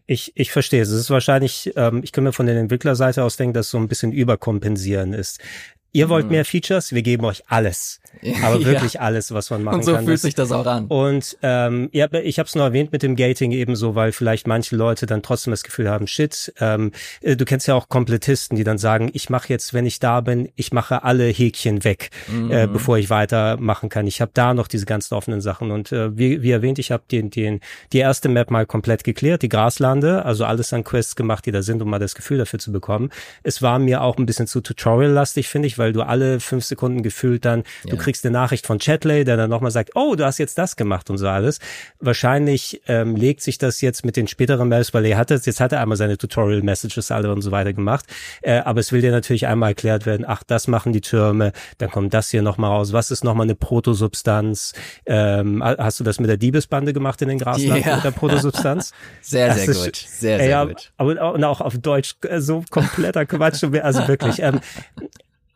[0.07, 0.89] Ich, ich verstehe es.
[0.89, 3.87] Es ist wahrscheinlich, ähm, ich kann mir von der Entwicklerseite aus denken, dass so ein
[3.87, 5.39] bisschen überkompensieren ist
[5.95, 6.33] Ihr wollt mhm.
[6.33, 8.01] mehr Features, wir geben euch alles.
[8.43, 8.99] Aber wirklich ja.
[8.99, 9.79] alles, was man machen kann.
[9.79, 10.05] Und so kann.
[10.05, 10.87] fühlt sich das auch an.
[10.87, 14.75] Und ähm, ja, ich habe es nur erwähnt mit dem Gating ebenso, weil vielleicht manche
[14.75, 18.65] Leute dann trotzdem das Gefühl haben, shit, ähm, äh, du kennst ja auch Komplettisten, die
[18.65, 22.51] dann sagen, ich mache jetzt, wenn ich da bin, ich mache alle Häkchen weg, mhm.
[22.51, 24.05] äh, bevor ich weitermachen kann.
[24.05, 25.71] Ich habe da noch diese ganzen offenen Sachen.
[25.71, 27.61] Und äh, wie, wie erwähnt, ich habe den, den,
[27.93, 31.61] die erste Map mal komplett geklärt, die Graslande, also alles an Quests gemacht, die da
[31.61, 33.11] sind, um mal das Gefühl dafür zu bekommen.
[33.43, 37.03] Es war mir auch ein bisschen zu Tutorial-lastig, finde ich, weil du alle fünf Sekunden
[37.03, 37.91] gefühlt dann, ja.
[37.91, 40.75] du kriegst eine Nachricht von Chatley, der dann nochmal sagt, oh, du hast jetzt das
[40.75, 41.59] gemacht und so alles.
[41.99, 45.59] Wahrscheinlich ähm, legt sich das jetzt mit den späteren Mails, weil er hat das, jetzt
[45.59, 48.05] hat er einmal seine Tutorial-Messages alle und so weiter gemacht.
[48.41, 51.89] Äh, aber es will dir natürlich einmal erklärt werden, ach, das machen die Türme, dann
[51.89, 52.93] kommt das hier nochmal raus.
[52.93, 54.73] Was ist nochmal eine Protosubstanz?
[55.05, 57.95] Ähm, hast du das mit der Diebesbande gemacht in den Grasland ja.
[57.95, 58.93] mit der Protosubstanz?
[59.21, 59.95] sehr, sehr ist, gut.
[59.95, 60.91] Sehr, sehr ja, gut.
[60.97, 63.63] Aber, und auch auf Deutsch äh, so kompletter Quatsch.
[63.63, 64.41] Also wirklich.
[64.41, 64.59] Ähm,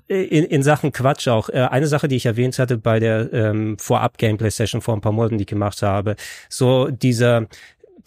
[0.09, 1.49] in, in Sachen Quatsch auch.
[1.49, 5.37] Äh, eine Sache, die ich erwähnt hatte bei der ähm, Vorab-Gameplay-Session vor ein paar Monaten,
[5.37, 6.15] die ich gemacht habe,
[6.49, 7.47] so dieser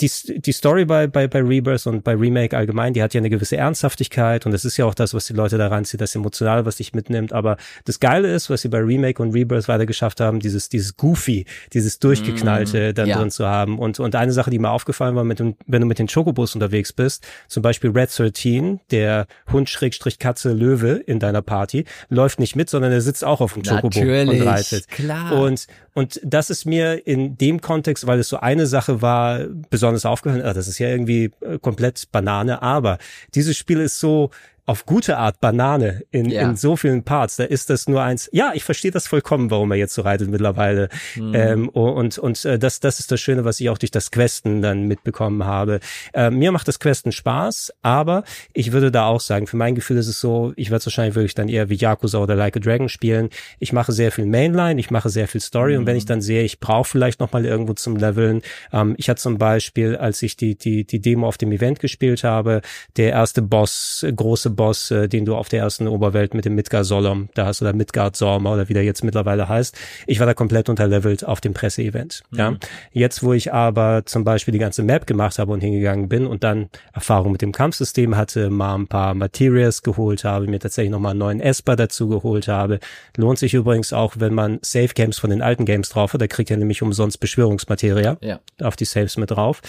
[0.01, 3.31] die, die Story bei, bei, bei Rebirth und bei Remake allgemein, die hat ja eine
[3.31, 6.65] gewisse Ernsthaftigkeit und das ist ja auch das, was die Leute da reinzieht, das Emotionale,
[6.65, 7.33] was dich mitnimmt.
[7.33, 10.97] Aber das Geile ist, was sie bei Remake und Rebirth weiter geschafft haben, dieses, dieses
[10.97, 13.19] Goofy, dieses Durchgeknallte mm, dann ja.
[13.19, 13.79] drin zu haben.
[13.79, 16.55] Und, und eine Sache, die mir aufgefallen war, mit dem, wenn du mit den Chocobos
[16.55, 22.41] unterwegs bist, zum Beispiel Red 13, der Hund Schrägstrich Katze Löwe in deiner Party, läuft
[22.41, 24.89] nicht mit, sondern er sitzt auch auf dem Chocobo Natürlich, und reitet.
[24.89, 25.33] Klar.
[25.33, 29.41] Und, und das ist mir in dem Kontext, weil es so eine Sache war,
[29.83, 32.99] besonders aufgehört, ah, das ist ja irgendwie äh, komplett Banane, aber
[33.35, 34.31] dieses Spiel ist so
[34.73, 36.49] auf gute Art Banane in, ja.
[36.49, 37.37] in so vielen Parts.
[37.37, 38.31] Da ist das nur eins.
[38.33, 40.89] Ja, ich verstehe das vollkommen, warum er jetzt so reitet mittlerweile.
[41.15, 41.35] Mhm.
[41.35, 44.63] Ähm, und und äh, das, das ist das Schöne, was ich auch durch das Questen
[44.63, 45.81] dann mitbekommen habe.
[46.15, 49.99] Äh, mir macht das Questen Spaß, aber ich würde da auch sagen, für mein Gefühl
[49.99, 52.61] ist es so, ich werde es wahrscheinlich wirklich dann eher wie Yakuza oder Like a
[52.61, 53.29] Dragon spielen.
[53.59, 55.81] Ich mache sehr viel Mainline, ich mache sehr viel Story mhm.
[55.81, 56.09] und wenn ich mhm.
[56.09, 58.41] dann sehe, ich brauche vielleicht noch mal irgendwo zum Leveln.
[58.73, 62.25] Ähm, ich hatte zum Beispiel, als ich die, die, die Demo auf dem Event gespielt
[62.25, 62.63] habe,
[62.97, 66.85] der erste Boss, große Boss, äh, den du auf der ersten Oberwelt mit dem Midgard
[66.85, 69.77] Solom, da hast da Midgard Sorma oder wie der jetzt mittlerweile heißt.
[70.07, 72.23] Ich war da komplett unterlevelt auf dem Presseevent.
[72.31, 72.39] Mhm.
[72.39, 72.57] Ja.
[72.93, 76.45] Jetzt, wo ich aber zum Beispiel die ganze Map gemacht habe und hingegangen bin und
[76.45, 81.11] dann Erfahrung mit dem Kampfsystem hatte, mal ein paar Materials geholt habe, mir tatsächlich nochmal
[81.11, 82.79] einen neuen Esper dazu geholt habe.
[83.17, 86.27] Lohnt sich übrigens auch, wenn man Save Games von den alten Games drauf hat, da
[86.27, 88.41] kriegt ihr nämlich umsonst Beschwörungsmateria ja.
[88.61, 89.61] auf die Saves mit drauf.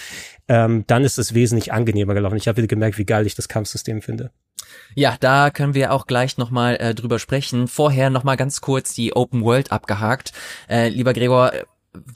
[0.48, 2.36] Ähm, dann ist es wesentlich angenehmer gelaufen.
[2.36, 4.30] Ich habe wieder gemerkt, wie geil ich das Kampfsystem finde.
[4.94, 7.68] Ja, da können wir auch gleich nochmal äh, drüber sprechen.
[7.68, 10.32] Vorher nochmal ganz kurz die Open World abgehakt.
[10.68, 11.52] Äh, lieber Gregor,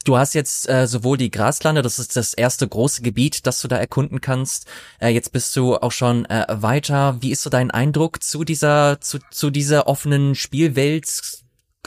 [0.04, 3.68] Du hast jetzt äh, sowohl die Graslande, das ist das erste große Gebiet, das du
[3.68, 4.66] da erkunden kannst.
[4.98, 7.18] Äh, jetzt bist du auch schon äh, weiter.
[7.20, 11.37] Wie ist so dein Eindruck zu dieser zu, zu dieser offenen Spielwelt?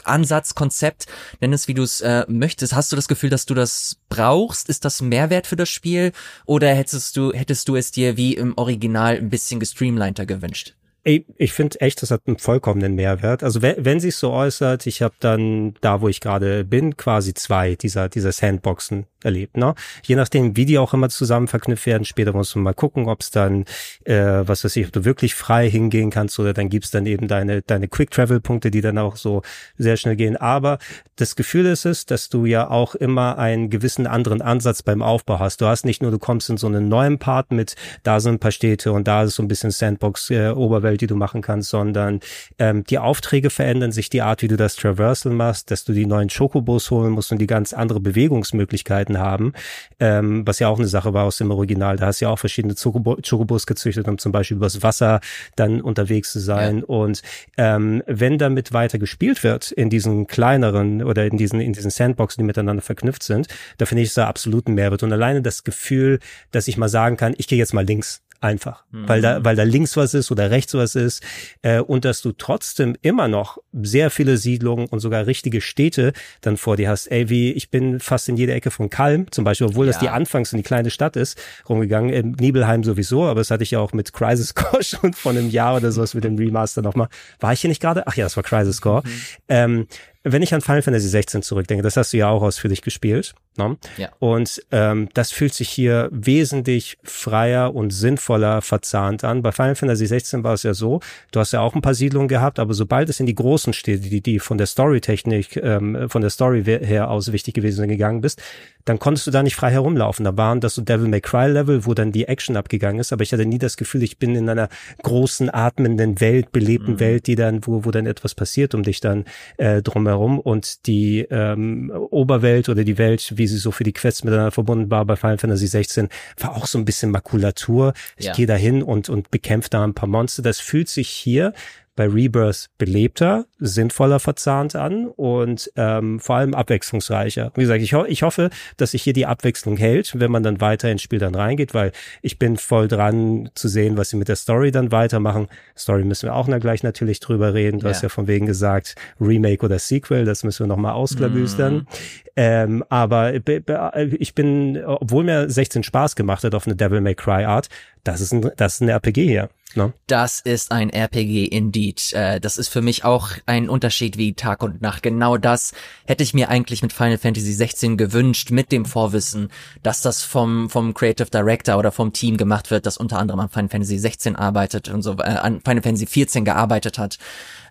[0.04, 1.06] Ansatz, Konzept,
[1.40, 2.74] nenn es wie du es äh, möchtest.
[2.74, 4.68] Hast du das Gefühl, dass du das brauchst?
[4.68, 6.12] Ist das Mehrwert für das Spiel?
[6.46, 10.74] Oder hättest du, hättest du es dir wie im Original ein bisschen gestreamliner gewünscht?
[11.04, 13.42] Ich finde echt, das hat einen vollkommenen Mehrwert.
[13.42, 17.34] Also wenn, wenn sich so äußert, ich habe dann da, wo ich gerade bin, quasi
[17.34, 19.56] zwei dieser dieser Sandboxen erlebt.
[19.56, 19.74] Ne?
[20.04, 23.20] Je nachdem, wie die auch immer zusammen verknüpft werden, später muss man mal gucken, ob
[23.20, 23.64] es dann,
[24.04, 27.28] äh, was weiß ich, ob du wirklich frei hingehen kannst oder dann gibt's dann eben
[27.28, 29.42] deine, deine Quick-Travel-Punkte, die dann auch so
[29.78, 30.36] sehr schnell gehen.
[30.36, 30.78] Aber
[31.16, 35.38] das Gefühl ist es, dass du ja auch immer einen gewissen anderen Ansatz beim Aufbau
[35.38, 35.60] hast.
[35.60, 38.38] Du hast nicht nur, du kommst in so einen neuen Part mit, da sind ein
[38.38, 42.20] paar Städte und da ist so ein bisschen Sandbox-Oberwelt, äh, die du machen kannst, sondern
[42.58, 46.06] ähm, die Aufträge verändern sich, die Art, wie du das Traversal machst, dass du die
[46.06, 49.52] neuen Chocobos holen musst und die ganz andere Bewegungsmöglichkeiten Möglichkeiten haben,
[50.00, 51.96] ähm, was ja auch eine Sache war aus dem Original.
[51.96, 55.20] Da hast du ja auch verschiedene Chocobos gezüchtet, um zum Beispiel übers Wasser
[55.56, 56.78] dann unterwegs zu sein.
[56.78, 56.84] Ja.
[56.84, 57.22] Und
[57.56, 62.42] ähm, wenn damit weiter gespielt wird in diesen kleineren oder in diesen in diesen Sandboxen,
[62.42, 65.02] die miteinander verknüpft sind, da finde ich es da absoluten Mehrwert.
[65.02, 66.18] Und alleine das Gefühl,
[66.50, 69.08] dass ich mal sagen kann, ich gehe jetzt mal links einfach, mhm.
[69.08, 71.22] weil da, weil da links was ist oder rechts was ist
[71.62, 76.56] äh, und dass du trotzdem immer noch sehr viele Siedlungen und sogar richtige Städte dann
[76.56, 77.06] vor dir hast.
[77.06, 79.92] Ey, wie ich bin fast in jeder Ecke von Kalm zum Beispiel, obwohl ja.
[79.92, 82.12] das die anfangs in die kleine Stadt ist, rumgegangen.
[82.12, 85.50] In Nibelheim sowieso, aber das hatte ich ja auch mit Crisis Core schon von einem
[85.50, 87.08] Jahr oder sowas mit dem Remaster nochmal.
[87.40, 88.06] War ich hier nicht gerade?
[88.06, 89.02] Ach ja, das war Crisis Core.
[89.04, 89.22] Mhm.
[89.48, 89.86] Ähm,
[90.24, 93.34] wenn ich an Final Fantasy 16 zurückdenke, das hast du ja auch ausführlich gespielt.
[93.56, 93.76] Ne?
[93.96, 94.10] Ja.
[94.18, 99.42] Und ähm, das fühlt sich hier wesentlich freier und sinnvoller verzahnt an.
[99.42, 101.00] Bei Final Fantasy 16 war es ja so,
[101.32, 104.08] du hast ja auch ein paar Siedlungen gehabt, aber sobald es in die großen Städte,
[104.08, 108.20] die, die von der Storytechnik, ähm, von der Story her aus wichtig gewesen sind, gegangen
[108.20, 108.40] bist,
[108.84, 110.24] dann konntest du da nicht frei herumlaufen.
[110.24, 113.22] Da waren das so Devil May Cry Level, wo dann die Action abgegangen ist, aber
[113.22, 114.68] ich hatte nie das Gefühl, ich bin in einer
[115.02, 117.00] großen, atmenden Welt, belebten mhm.
[117.00, 119.24] Welt, die dann, wo, wo dann etwas passiert um dich dann
[119.56, 124.24] äh, drumherum und die ähm, Oberwelt oder die Welt, wie sie so für die Quests
[124.24, 127.92] miteinander verbunden war bei Final Fantasy 16, war auch so ein bisschen Makulatur.
[128.16, 128.32] Ich ja.
[128.32, 130.42] gehe da hin und, und bekämpfe da ein paar Monster.
[130.42, 131.52] Das fühlt sich hier
[131.94, 137.52] bei Rebirth belebter, sinnvoller verzahnt an und ähm, vor allem abwechslungsreicher.
[137.54, 140.60] Wie gesagt, ich, ho ich hoffe, dass sich hier die Abwechslung hält, wenn man dann
[140.60, 144.28] weiter ins Spiel dann reingeht, weil ich bin voll dran zu sehen, was sie mit
[144.28, 145.48] der Story dann weitermachen.
[145.76, 147.80] Story müssen wir auch noch gleich natürlich drüber reden.
[147.80, 147.92] Du ja.
[147.92, 151.74] hast ja von wegen gesagt, Remake oder Sequel, das müssen wir nochmal ausklabüstern.
[151.74, 151.86] Mhm.
[152.34, 157.44] Ähm, aber ich bin, obwohl mir 16 Spaß gemacht hat auf eine Devil May Cry
[157.44, 157.68] Art,
[158.04, 159.50] das ist ein, das ist ein RPG hier.
[159.74, 159.92] No?
[160.06, 162.12] Das ist ein RPG indeed.
[162.12, 165.02] Äh, das ist für mich auch ein Unterschied wie Tag und Nacht.
[165.02, 165.72] Genau das
[166.06, 169.48] hätte ich mir eigentlich mit Final Fantasy 16 gewünscht, mit dem Vorwissen,
[169.82, 173.48] dass das vom, vom Creative Director oder vom Team gemacht wird, das unter anderem an
[173.48, 177.18] Final Fantasy 16 arbeitet und so, äh, an Final Fantasy 14 gearbeitet hat.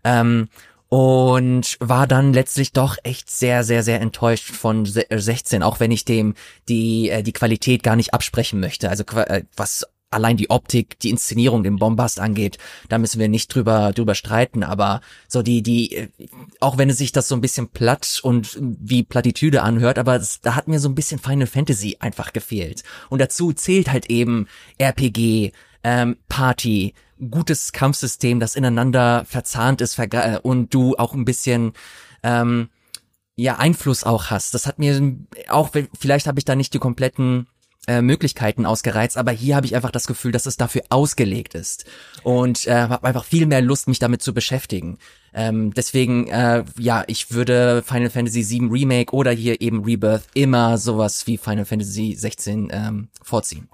[0.03, 0.49] Ähm,
[0.89, 6.03] und war dann letztlich doch echt sehr, sehr, sehr enttäuscht von 16, auch wenn ich
[6.03, 6.33] dem
[6.67, 8.89] die, äh, die Qualität gar nicht absprechen möchte.
[8.89, 9.05] Also
[9.55, 12.57] was allein die Optik, die Inszenierung, den Bombast angeht,
[12.89, 16.07] da müssen wir nicht drüber drüber streiten, aber so die die äh,
[16.59, 20.41] auch wenn es sich das so ein bisschen platt und wie Plattitüde anhört, aber es,
[20.41, 22.83] da hat mir so ein bisschen Final Fantasy einfach gefehlt.
[23.09, 24.47] Und dazu zählt halt eben
[24.77, 25.51] RPG,
[25.83, 26.93] ähm, Party,
[27.29, 29.99] gutes Kampfsystem, das ineinander verzahnt ist
[30.43, 31.73] und du auch ein bisschen
[32.23, 32.69] ähm,
[33.35, 34.53] ja Einfluss auch hast.
[34.53, 35.15] Das hat mir
[35.49, 35.69] auch
[35.99, 37.47] vielleicht habe ich da nicht die kompletten
[37.87, 41.85] äh, Möglichkeiten ausgereizt, aber hier habe ich einfach das Gefühl, dass es dafür ausgelegt ist
[42.23, 44.97] und äh, habe einfach viel mehr Lust, mich damit zu beschäftigen.
[45.33, 50.77] Ähm, deswegen, äh, ja, ich würde Final Fantasy VII Remake oder hier eben Rebirth immer
[50.77, 53.67] sowas wie Final Fantasy 16 ähm, vorziehen.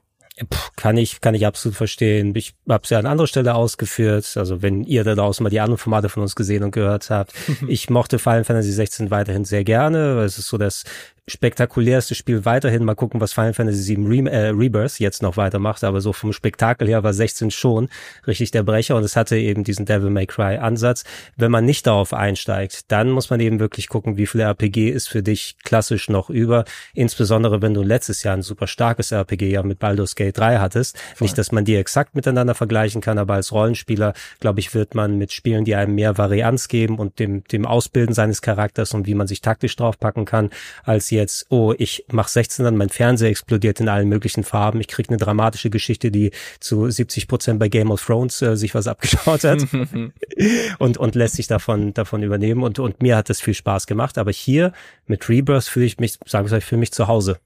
[0.49, 2.35] Puh, kann ich, kann ich absolut verstehen.
[2.35, 4.37] Ich habe es ja an anderer Stelle ausgeführt.
[4.37, 7.33] Also wenn ihr da draußen mal die anderen Formate von uns gesehen und gehört habt.
[7.67, 10.21] ich mochte Final Fantasy 16 weiterhin sehr gerne.
[10.21, 10.83] Es ist so das
[11.27, 12.85] spektakulärste Spiel weiterhin.
[12.85, 15.83] Mal gucken, was Final Fantasy VII Re äh, Rebirth jetzt noch weitermacht.
[15.83, 17.89] Aber so vom Spektakel her war 16 schon
[18.25, 21.03] richtig der Brecher und es hatte eben diesen Devil May Cry Ansatz.
[21.35, 25.09] Wenn man nicht darauf einsteigt, dann muss man eben wirklich gucken, wie viel RPG ist
[25.09, 26.63] für dich klassisch noch über.
[26.93, 30.97] Insbesondere wenn du letztes Jahr ein super starkes RPG ja mit Baldur's Gate 3 hattest.
[31.15, 31.25] Voll.
[31.25, 35.17] Nicht, dass man die exakt miteinander vergleichen kann, aber als Rollenspieler, glaube ich, wird man
[35.17, 39.15] mit Spielen, die einem mehr Varianz geben und dem, dem Ausbilden seines Charakters und wie
[39.15, 40.51] man sich taktisch draufpacken kann,
[40.83, 44.87] als jetzt, oh, ich mach 16 dann, mein Fernseher explodiert in allen möglichen Farben, ich
[44.87, 48.87] krieg eine dramatische Geschichte, die zu 70 Prozent bei Game of Thrones äh, sich was
[48.87, 49.67] abgeschaut hat.
[50.79, 52.63] Und, und lässt sich davon, davon übernehmen.
[52.63, 54.71] Und, und mir hat das viel Spaß gemacht, aber hier
[55.07, 57.39] mit Rebirth fühle ich mich, sagen wir für mich zu Hause.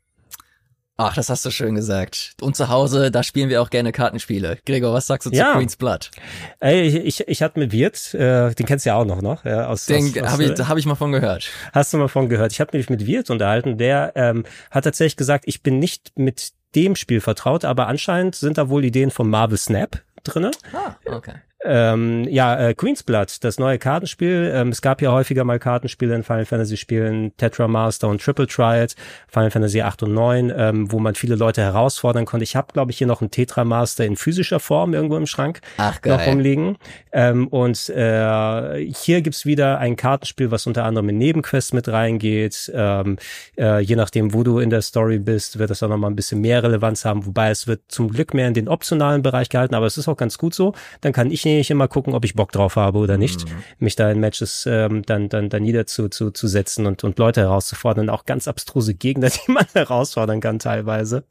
[0.98, 2.34] Ach, das hast du schön gesagt.
[2.42, 4.60] Und zu Hause, da spielen wir auch gerne Kartenspiele.
[4.66, 5.54] Gregor, was sagst du ja.
[5.54, 6.12] zu Queen's Blood?
[6.60, 9.44] Ey, ich, ich, ich hatte mit Wirt, äh, den kennst du ja auch noch, noch?
[9.44, 11.50] Ja, aus, den habe ich, hab ich mal von gehört.
[11.74, 12.52] Hast du mal von gehört?
[12.52, 16.52] Ich habe mich mit Wirt unterhalten, der ähm, hat tatsächlich gesagt, ich bin nicht mit
[16.76, 20.52] dem Spiel vertraut, aber anscheinend sind da wohl Ideen von Marvel Snap drinne.
[20.74, 21.36] Ah, okay.
[21.64, 24.52] Ähm, ja, äh, Queen's Blood, das neue Kartenspiel.
[24.54, 28.48] Ähm, es gab ja häufiger mal Kartenspiele in Final Fantasy Spielen, Tetra Master und Triple
[28.48, 28.96] Triad,
[29.28, 32.44] Final Fantasy 8 und 9, ähm, wo man viele Leute herausfordern konnte.
[32.44, 35.62] Ich habe, glaube ich, hier noch einen Tetra Master in physischer Form irgendwo im Schrank
[35.78, 36.18] Ach, geil.
[36.18, 36.78] noch rumliegen.
[37.12, 42.72] Ähm, und äh, hier gibt's wieder ein Kartenspiel, was unter anderem in Nebenquests mit reingeht.
[42.74, 43.18] Ähm,
[43.58, 46.42] äh, je nachdem, wo du in der Story bist, wird das auch nochmal ein bisschen
[46.42, 49.86] mehr Relevanz haben, wobei es wird zum Glück mehr in den optionalen Bereich gehalten, aber
[49.86, 50.74] es ist auch ganz gut so.
[51.02, 53.56] Dann kann ich ich immer gucken, ob ich Bock drauf habe oder nicht, mhm.
[53.80, 57.20] mich da in Matches ähm, dann dann dann nieder zu, zu, zu setzen und und
[57.20, 61.24] Leute herauszufordern, auch ganz abstruse Gegner, die man herausfordern kann teilweise.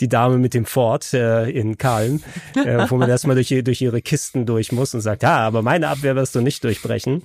[0.00, 2.22] Die Dame mit dem Ford äh, in Kalm,
[2.56, 5.88] äh, wo man erstmal durch, durch ihre Kisten durch muss und sagt, ja, aber meine
[5.88, 7.22] Abwehr wirst du nicht durchbrechen.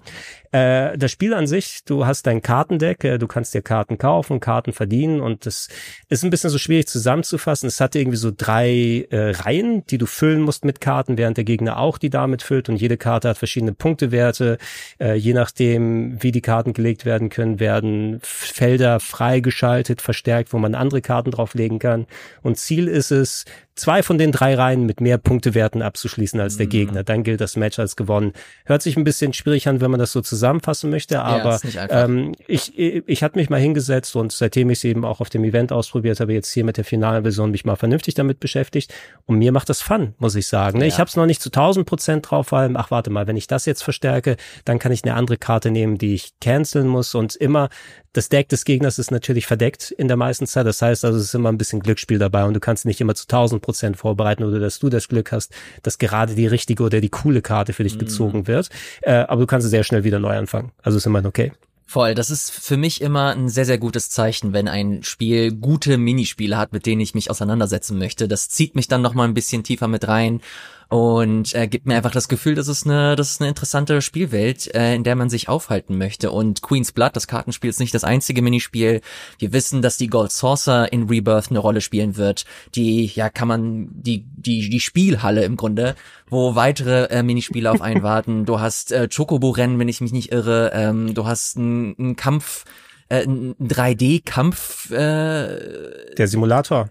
[0.52, 4.40] Äh, das Spiel an sich, du hast dein Kartendeck, äh, du kannst dir Karten kaufen,
[4.40, 5.68] Karten verdienen und das
[6.10, 7.68] ist ein bisschen so schwierig zusammenzufassen.
[7.68, 11.44] Es hat irgendwie so drei äh, Reihen, die du füllen musst mit Karten, während der
[11.44, 14.58] Gegner auch die damit füllt und jede Karte hat verschiedene Punktewerte.
[15.00, 20.76] Äh, je nachdem, wie die Karten gelegt werden können, werden Felder freigeschaltet, verstärkt, wo man
[20.76, 22.08] andere Karten drauflegen kann.
[22.42, 23.46] Und Ziel ist es,
[23.78, 26.72] zwei von den drei Reihen mit mehr Punktewerten abzuschließen als der mhm.
[26.72, 27.04] Gegner.
[27.04, 28.34] Dann gilt das Match als gewonnen.
[28.66, 32.34] Hört sich ein bisschen schwierig an, wenn man das so zusammenfassen möchte, aber ja, ähm,
[32.48, 35.44] ich, ich, ich hatte mich mal hingesetzt und seitdem ich es eben auch auf dem
[35.44, 38.94] Event ausprobiert habe, jetzt hier mit der finalen Version mich mal vernünftig damit beschäftigt
[39.26, 40.80] und mir macht das Fun, muss ich sagen.
[40.80, 40.86] Ne?
[40.86, 40.90] Ja.
[40.90, 43.48] Ich habe es noch nicht zu 1000 Prozent drauf, weil, ach warte mal, wenn ich
[43.48, 47.36] das jetzt verstärke, dann kann ich eine andere Karte nehmen, die ich canceln muss und
[47.36, 47.70] immer
[48.18, 50.66] das Deck des Gegners ist natürlich verdeckt in der meisten Zeit.
[50.66, 53.14] Das heißt also, es ist immer ein bisschen Glücksspiel dabei und du kannst nicht immer
[53.14, 55.54] zu 1000 Prozent vorbereiten oder dass du das Glück hast,
[55.84, 58.00] dass gerade die richtige oder die coole Karte für dich mhm.
[58.00, 58.70] gezogen wird.
[59.02, 60.72] Äh, aber du kannst sehr schnell wieder neu anfangen.
[60.82, 61.52] Also ist immer okay.
[61.86, 66.00] Voll, das ist für mich immer ein sehr, sehr gutes Zeichen, wenn ein Spiel gute
[66.00, 68.28] Minispiele hat, mit denen ich mich auseinandersetzen möchte.
[68.28, 70.42] Das zieht mich dann nochmal ein bisschen tiefer mit rein
[70.90, 74.74] und äh, gibt mir einfach das Gefühl, dass es eine, das ist eine interessante Spielwelt,
[74.74, 76.32] äh, in der man sich aufhalten möchte.
[76.32, 79.02] Und Queen's Blood, das Kartenspiel, ist nicht das einzige Minispiel.
[79.38, 82.46] Wir wissen, dass die Gold Saucer in Rebirth eine Rolle spielen wird.
[82.76, 85.96] Die, ja, kann man, die, die, die Spielhalle im Grunde,
[86.30, 88.46] wo weitere äh, Minispiele auf einen warten.
[88.46, 90.72] Du hast äh, Chocobo-Rennen, wenn ich mich nicht irre.
[90.74, 92.64] Ähm, du hast einen Kampf,
[93.10, 94.90] äh, ein 3D-Kampf.
[94.92, 96.90] Äh, Der Simulator.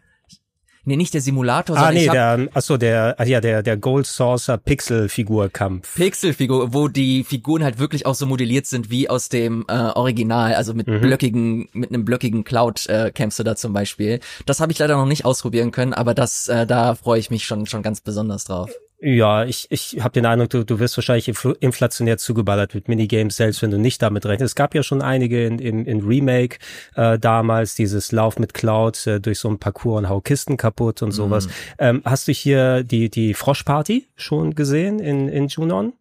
[0.89, 4.07] Nee, nicht der Simulator, ah, sondern nee, der, achso, der, ah, ja, der, der Gold
[4.07, 5.97] Saucer Pixel-Figurkampf.
[5.97, 10.55] Pixel-Figur, wo die Figuren halt wirklich auch so modelliert sind wie aus dem äh, Original,
[10.55, 11.01] also mit mhm.
[11.01, 14.21] blöckigen, mit einem blöckigen Cloud äh, kämpfst du da zum Beispiel.
[14.47, 17.45] Das habe ich leider noch nicht ausprobieren können, aber das, äh, da freue ich mich
[17.45, 18.71] schon, schon ganz besonders drauf.
[18.99, 21.29] Ja, ich, ich habe den Eindruck, du, du wirst wahrscheinlich
[21.61, 24.53] inflationär zugeballert mit Minigames, selbst wenn du nicht damit rechnest.
[24.53, 26.59] Es gab ja schon einige in, in, in Remake
[26.95, 31.03] äh, damals, dieses Lauf mit Cloud äh, durch so ein Parcours und hau Kisten kaputt
[31.03, 31.47] und sowas.
[31.47, 31.51] Mm.
[31.79, 35.93] Ähm, hast du hier die, die Froschparty schon gesehen in, in Junon?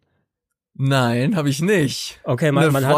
[0.78, 2.20] Nein, habe ich nicht.
[2.24, 2.94] Okay, man, Eine man hat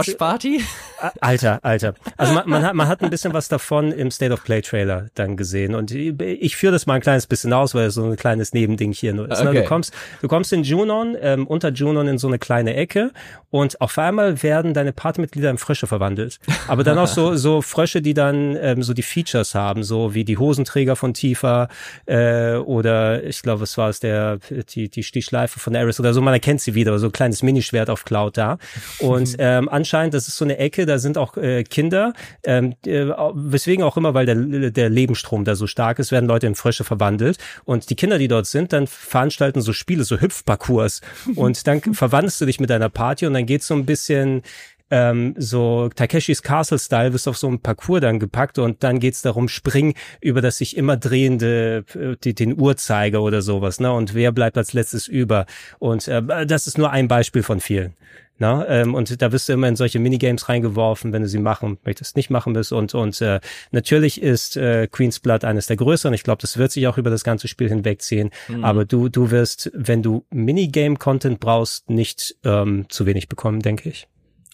[1.20, 1.94] Alter, Alter.
[2.16, 5.06] Also man, man hat man hat ein bisschen was davon im State of Play Trailer
[5.14, 8.04] dann gesehen und ich, ich führe das mal ein kleines bisschen aus, weil es so
[8.04, 9.42] ein kleines Nebending hier nur ist.
[9.42, 9.50] Ne?
[9.50, 9.62] Okay.
[9.62, 13.12] Du kommst du kommst in Junon ähm, unter Junon in so eine kleine Ecke
[13.50, 16.40] und auf einmal werden deine Partymitglieder in Frösche verwandelt.
[16.66, 20.24] Aber dann auch so so Frösche, die dann ähm, so die Features haben, so wie
[20.24, 21.68] die Hosenträger von Tifa
[22.06, 24.38] äh, oder ich glaube, es war es der
[24.74, 26.20] die die Stichschleife von Eris oder so.
[26.20, 28.58] Man erkennt sie wieder, so ein kleines Mini Schwert auf Cloud da.
[28.98, 32.12] Und ähm, anscheinend, das ist so eine Ecke, da sind auch äh, Kinder,
[32.44, 36.46] ähm, äh, weswegen auch immer, weil der, der Lebensstrom da so stark ist, werden Leute
[36.46, 37.38] in Frösche verwandelt.
[37.64, 41.00] Und die Kinder, die dort sind, dann veranstalten so Spiele, so Hüpfparcours.
[41.36, 44.42] Und dann verwandelst du dich mit deiner Party und dann geht's so ein bisschen
[44.90, 49.22] ähm, so Takeshis Castle Style wirst auf so einem Parcours dann gepackt und dann geht's
[49.22, 53.92] darum, spring über das sich immer drehende, äh, die, den Uhrzeiger oder sowas, ne?
[53.92, 55.46] Und wer bleibt als letztes über?
[55.78, 57.94] Und äh, das ist nur ein Beispiel von vielen.
[58.40, 61.78] Na, ähm, und da wirst du immer in solche Minigames reingeworfen, wenn du sie machen
[61.84, 62.72] möchtest, nicht machen willst.
[62.72, 63.40] Und, und äh,
[63.72, 66.14] natürlich ist äh, Queen's Blood eines der größeren.
[66.14, 68.30] Ich glaube, das wird sich auch über das ganze Spiel hinwegziehen.
[68.46, 68.64] Mhm.
[68.64, 74.06] Aber du, du wirst, wenn du Minigame-Content brauchst, nicht ähm, zu wenig bekommen, denke ich.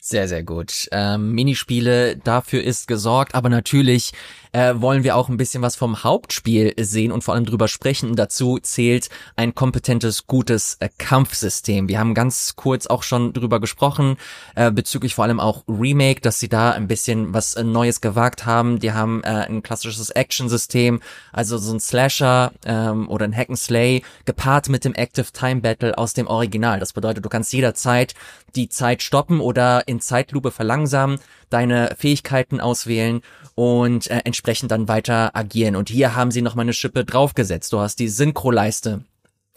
[0.07, 0.87] Sehr, sehr gut.
[0.93, 4.13] Ähm, Minispiele, dafür ist gesorgt, aber natürlich
[4.53, 8.15] äh, wollen wir auch ein bisschen was vom Hauptspiel sehen und vor allem drüber sprechen.
[8.15, 11.89] Dazu zählt ein kompetentes, gutes äh, Kampfsystem.
[11.89, 14.19] Wir haben ganz kurz auch schon drüber gesprochen,
[14.57, 18.45] äh, bezüglich vor allem auch Remake, dass sie da ein bisschen was äh, Neues gewagt
[18.45, 18.81] haben.
[18.81, 21.01] Die haben äh, ein klassisches Action-System,
[21.33, 26.13] also so ein Slasher ähm, oder ein Hack'n'Slay, gepaart mit dem Active Time Battle aus
[26.13, 26.79] dem Original.
[26.79, 28.13] Das bedeutet, du kannst jederzeit
[28.57, 31.19] die Zeit stoppen oder in Zeitlupe verlangsamen,
[31.51, 33.21] deine Fähigkeiten auswählen
[33.55, 35.77] und äh, entsprechend dann weiter agieren.
[35.77, 37.73] Und hier haben sie noch mal eine Schippe draufgesetzt.
[37.73, 39.05] Du hast die Synchroleiste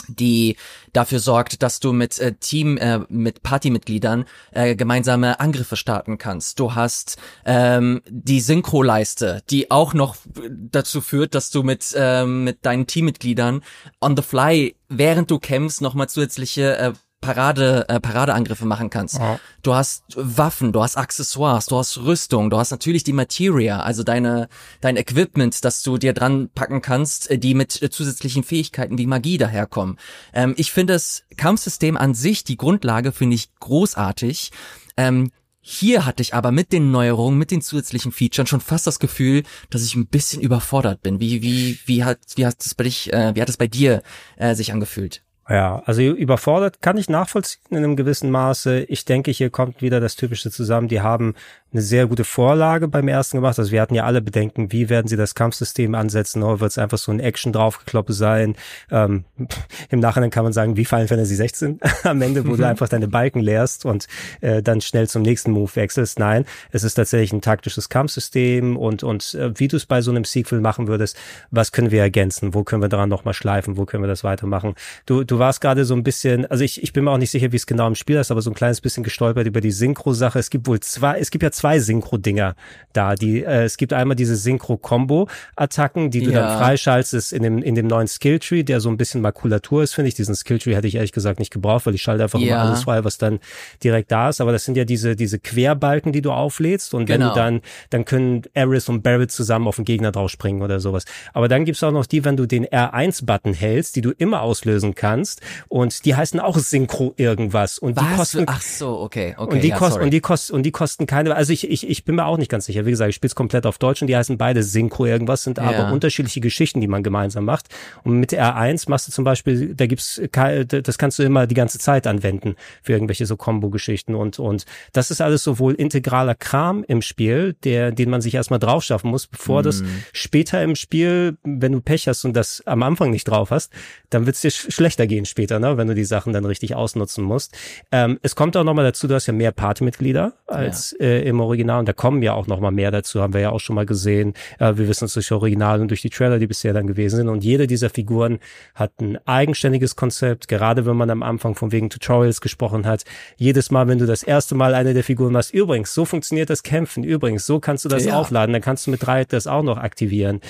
[0.08, 0.56] die
[0.94, 6.60] dafür sorgt, dass du mit äh, Team, äh, mit Partymitgliedern äh, gemeinsame Angriffe starten kannst.
[6.60, 10.16] Du hast ähm, die Synchroleiste, die auch noch
[10.50, 13.64] dazu führt, dass du mit ähm, mit deinen Teammitgliedern
[14.02, 19.16] on the fly, während du kämpfst, nochmal zusätzliche äh, Parade, äh, Paradeangriffe machen kannst.
[19.16, 19.40] Ja.
[19.64, 24.04] Du hast Waffen, du hast Accessoires, du hast Rüstung, du hast natürlich die Materia, also
[24.04, 24.50] deine,
[24.82, 29.08] dein Equipment, das du dir dran packen kannst, äh, die mit äh, zusätzlichen Fähigkeiten wie
[29.08, 29.98] Magie daherkommen.
[30.34, 34.52] Ähm, ich finde das Kampfsystem an sich, die Grundlage finde ich großartig.
[34.96, 35.32] Ähm,
[35.70, 39.44] hier hatte ich aber mit den Neuerungen, mit den zusätzlichen Features schon fast das Gefühl,
[39.70, 41.20] dass ich ein bisschen überfordert bin.
[41.20, 44.02] Wie, wie, wie hat, wie hat es bei dich, äh, wie hat es bei dir
[44.38, 45.24] äh, sich angefühlt?
[45.50, 48.82] Ja, also überfordert kann ich nachvollziehen in einem gewissen Maße.
[48.82, 50.90] Ich denke, hier kommt wieder das Typische zusammen.
[50.90, 51.36] Die haben
[51.74, 53.60] eine sehr gute Vorlage beim ersten gemacht.
[53.60, 56.78] Also wir hatten ja alle Bedenken, wie werden sie das Kampfsystem ansetzen, oder wird es
[56.78, 58.56] einfach so ein Action draufgekloppe sein?
[58.90, 59.26] Ähm,
[59.90, 62.58] Im Nachhinein kann man sagen, wie Final Fantasy 16 am Ende, wo mhm.
[62.58, 64.08] du einfach deine Balken leerst und
[64.42, 66.20] äh, dann schnell zum nächsten Move wechselst.
[66.20, 70.12] Nein, es ist tatsächlich ein taktisches Kampfsystem und, und äh, wie du es bei so
[70.12, 71.18] einem Sequel machen würdest,
[71.52, 72.54] was können wir ergänzen?
[72.54, 73.76] Wo können wir daran nochmal schleifen?
[73.76, 74.76] Wo können wir das weitermachen?
[75.06, 77.52] Du, du warst gerade so ein bisschen, also ich, ich bin mir auch nicht sicher,
[77.52, 80.40] wie es genau im Spiel ist, aber so ein kleines bisschen gestolpert über die Synchro-Sache.
[80.40, 82.56] Es gibt wohl zwei, es gibt ja zwei Synchro-Dinger
[82.94, 83.16] da.
[83.16, 86.42] Die, äh, es gibt einmal diese Synchro-Combo-Attacken, die du ja.
[86.42, 90.10] dann freischaltest in dem, in dem neuen Skilltree, der so ein bisschen Makulatur ist, finde
[90.10, 90.16] ich.
[90.16, 92.48] Diesen Skilltree hätte ich ehrlich gesagt nicht gebraucht, weil ich schalte einfach ja.
[92.48, 93.40] immer alles frei, was dann
[93.84, 94.42] direkt da ist.
[94.42, 96.94] Aber das sind ja diese, diese Querbalken, die du auflädst.
[96.94, 97.34] Und wenn genau.
[97.34, 101.06] du dann, dann können Eris und Barrett zusammen auf den Gegner drauf springen oder sowas.
[101.34, 104.96] Aber dann gibt's auch noch die, wenn du den R1-Button hältst, die du immer auslösen
[104.96, 105.42] kannst.
[105.68, 107.78] Und die heißen auch Synchro irgendwas.
[107.80, 108.04] Und was?
[108.04, 108.44] die kosten.
[108.48, 109.56] Ach so, okay, okay.
[109.56, 112.06] Und die ja, kosten, und die kosten, und die kosten keine, also ich, ich, ich
[112.06, 112.86] bin mir auch nicht ganz sicher.
[112.86, 115.58] Wie gesagt, ich spiele es komplett auf Deutsch und die heißen beide Synchro irgendwas, sind
[115.58, 115.64] ja.
[115.64, 117.68] aber unterschiedliche Geschichten, die man gemeinsam macht.
[118.04, 121.80] Und mit R1 machst du zum Beispiel, da gibt's, das kannst du immer die ganze
[121.80, 127.02] Zeit anwenden für irgendwelche so Combo-Geschichten und, und das ist alles sowohl integraler Kram im
[127.02, 129.64] Spiel, der, den man sich erstmal drauf schaffen muss, bevor mm.
[129.64, 129.84] das
[130.14, 133.72] später im Spiel, wenn du Pech hast und das am Anfang nicht drauf hast,
[134.10, 137.24] dann wird's dir sch schlechter gehen später, ne, wenn du die Sachen dann richtig ausnutzen
[137.24, 137.56] musst.
[137.92, 141.06] Ähm, es kommt auch nochmal dazu, du hast ja mehr Partymitglieder als ja.
[141.06, 143.60] äh, im Original und da kommen ja auch nochmal mehr dazu, haben wir ja auch
[143.60, 144.34] schon mal gesehen.
[144.60, 147.30] Äh, wir wissen es durch Original und durch die Trailer, die bisher dann gewesen sind
[147.30, 148.40] und jede dieser Figuren
[148.76, 153.04] hat ein eigenständiges Konzept, gerade wenn man am Anfang von wegen Tutorials gesprochen hat.
[153.36, 156.64] Jedes Mal, wenn du das erste Mal eine der Figuren machst, übrigens, so funktioniert das
[156.64, 158.20] Kämpfen, übrigens, so kannst du das ja.
[158.20, 160.42] aufladen, dann kannst du mit drei das auch noch aktivieren.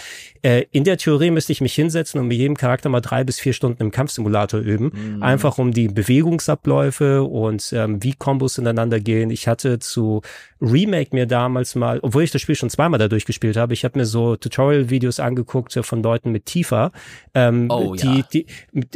[0.42, 3.40] Äh, in der Theorie müsste ich mich hinsetzen und mit jedem Charakter mal drei bis
[3.40, 5.24] vier Stunden im Kampfsimulator üben, mhm.
[5.24, 9.30] einfach um die Bewegungsabläufe und ähm, wie Kombos ineinander gehen.
[9.30, 10.22] Ich hatte zu
[10.78, 13.98] Remake mir damals mal, obwohl ich das Spiel schon zweimal dadurch gespielt habe, ich habe
[13.98, 16.92] mir so Tutorial-Videos angeguckt von Leuten mit Tifa.
[17.34, 18.24] Ähm, oh, die, ja.
[18.34, 18.46] die,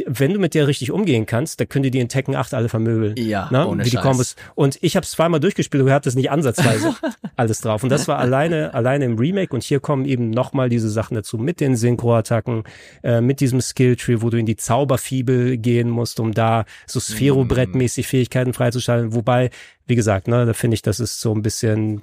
[0.06, 3.14] wenn du mit der richtig umgehen kannst, da können die in Tekken 8 alle vermöbeln.
[3.16, 3.66] Ja, ne?
[3.66, 4.36] ohne Wie die Kombos.
[4.54, 6.94] Und ich habe es zweimal durchgespielt und hatte es nicht ansatzweise
[7.36, 7.82] alles drauf.
[7.82, 9.54] Und das war alleine, alleine im Remake.
[9.54, 12.64] Und hier kommen eben nochmal diese Sachen dazu mit den Synchro-Attacken,
[13.02, 18.06] äh, mit diesem Skill-Tree, wo du in die Zauberfibel gehen musst, um da so Sphero-Brettmäßig
[18.06, 19.14] Fähigkeiten freizuschalten.
[19.14, 19.50] Wobei,
[19.86, 22.02] wie gesagt, ne, da finde ich, das ist so ein bisschen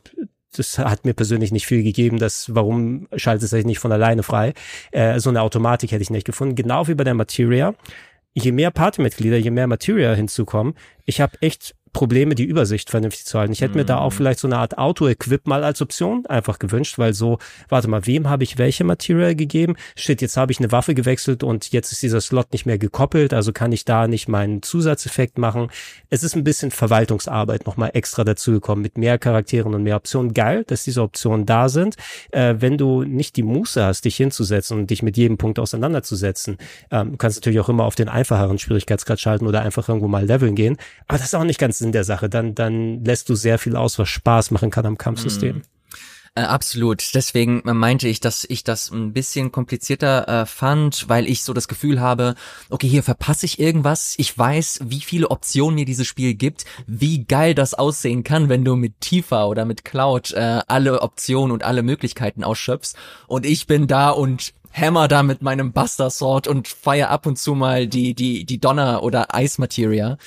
[0.55, 4.23] das hat mir persönlich nicht viel gegeben, das, warum schaltet es sich nicht von alleine
[4.23, 4.53] frei?
[4.91, 6.55] Äh, so eine Automatik hätte ich nicht gefunden.
[6.55, 7.75] Genau wie bei der Materia.
[8.33, 10.75] Je mehr Partymitglieder, je mehr Materia hinzukommen,
[11.05, 13.53] ich habe echt Probleme, die Übersicht vernünftig zu halten.
[13.53, 14.15] Ich hätte mir da auch mhm.
[14.15, 18.29] vielleicht so eine Art Auto-Equip mal als Option einfach gewünscht, weil so, warte mal, wem
[18.29, 19.75] habe ich welche Material gegeben?
[19.95, 23.33] Shit, jetzt habe ich eine Waffe gewechselt und jetzt ist dieser Slot nicht mehr gekoppelt,
[23.33, 25.69] also kann ich da nicht meinen Zusatzeffekt machen.
[26.09, 30.33] Es ist ein bisschen Verwaltungsarbeit nochmal extra dazugekommen mit mehr Charakteren und mehr Optionen.
[30.33, 31.95] Geil, dass diese Optionen da sind.
[32.31, 36.57] Äh, wenn du nicht die Muße hast, dich hinzusetzen und dich mit jedem Punkt auseinanderzusetzen,
[36.91, 40.55] ähm, kannst natürlich auch immer auf den einfacheren Schwierigkeitsgrad schalten oder einfach irgendwo mal leveln
[40.55, 40.77] gehen.
[41.07, 42.29] Aber das ist auch nicht ganz Sinn der Sache.
[42.29, 45.57] Dann, dann lässt du sehr viel aus, was Spaß machen kann am Kampfsystem.
[45.57, 45.61] Mhm.
[46.35, 47.15] Äh, absolut.
[47.15, 51.67] Deswegen meinte ich, dass ich das ein bisschen komplizierter äh, fand, weil ich so das
[51.67, 52.35] Gefühl habe,
[52.69, 54.13] okay, hier verpasse ich irgendwas.
[54.17, 58.63] Ich weiß, wie viele Optionen mir dieses Spiel gibt, wie geil das aussehen kann, wenn
[58.63, 62.95] du mit Tifa oder mit Cloud äh, alle Optionen und alle Möglichkeiten ausschöpfst.
[63.27, 67.37] Und ich bin da und Hammer da mit meinem Buster Sword und feier ab und
[67.37, 70.17] zu mal die die die Donner oder Eismateria.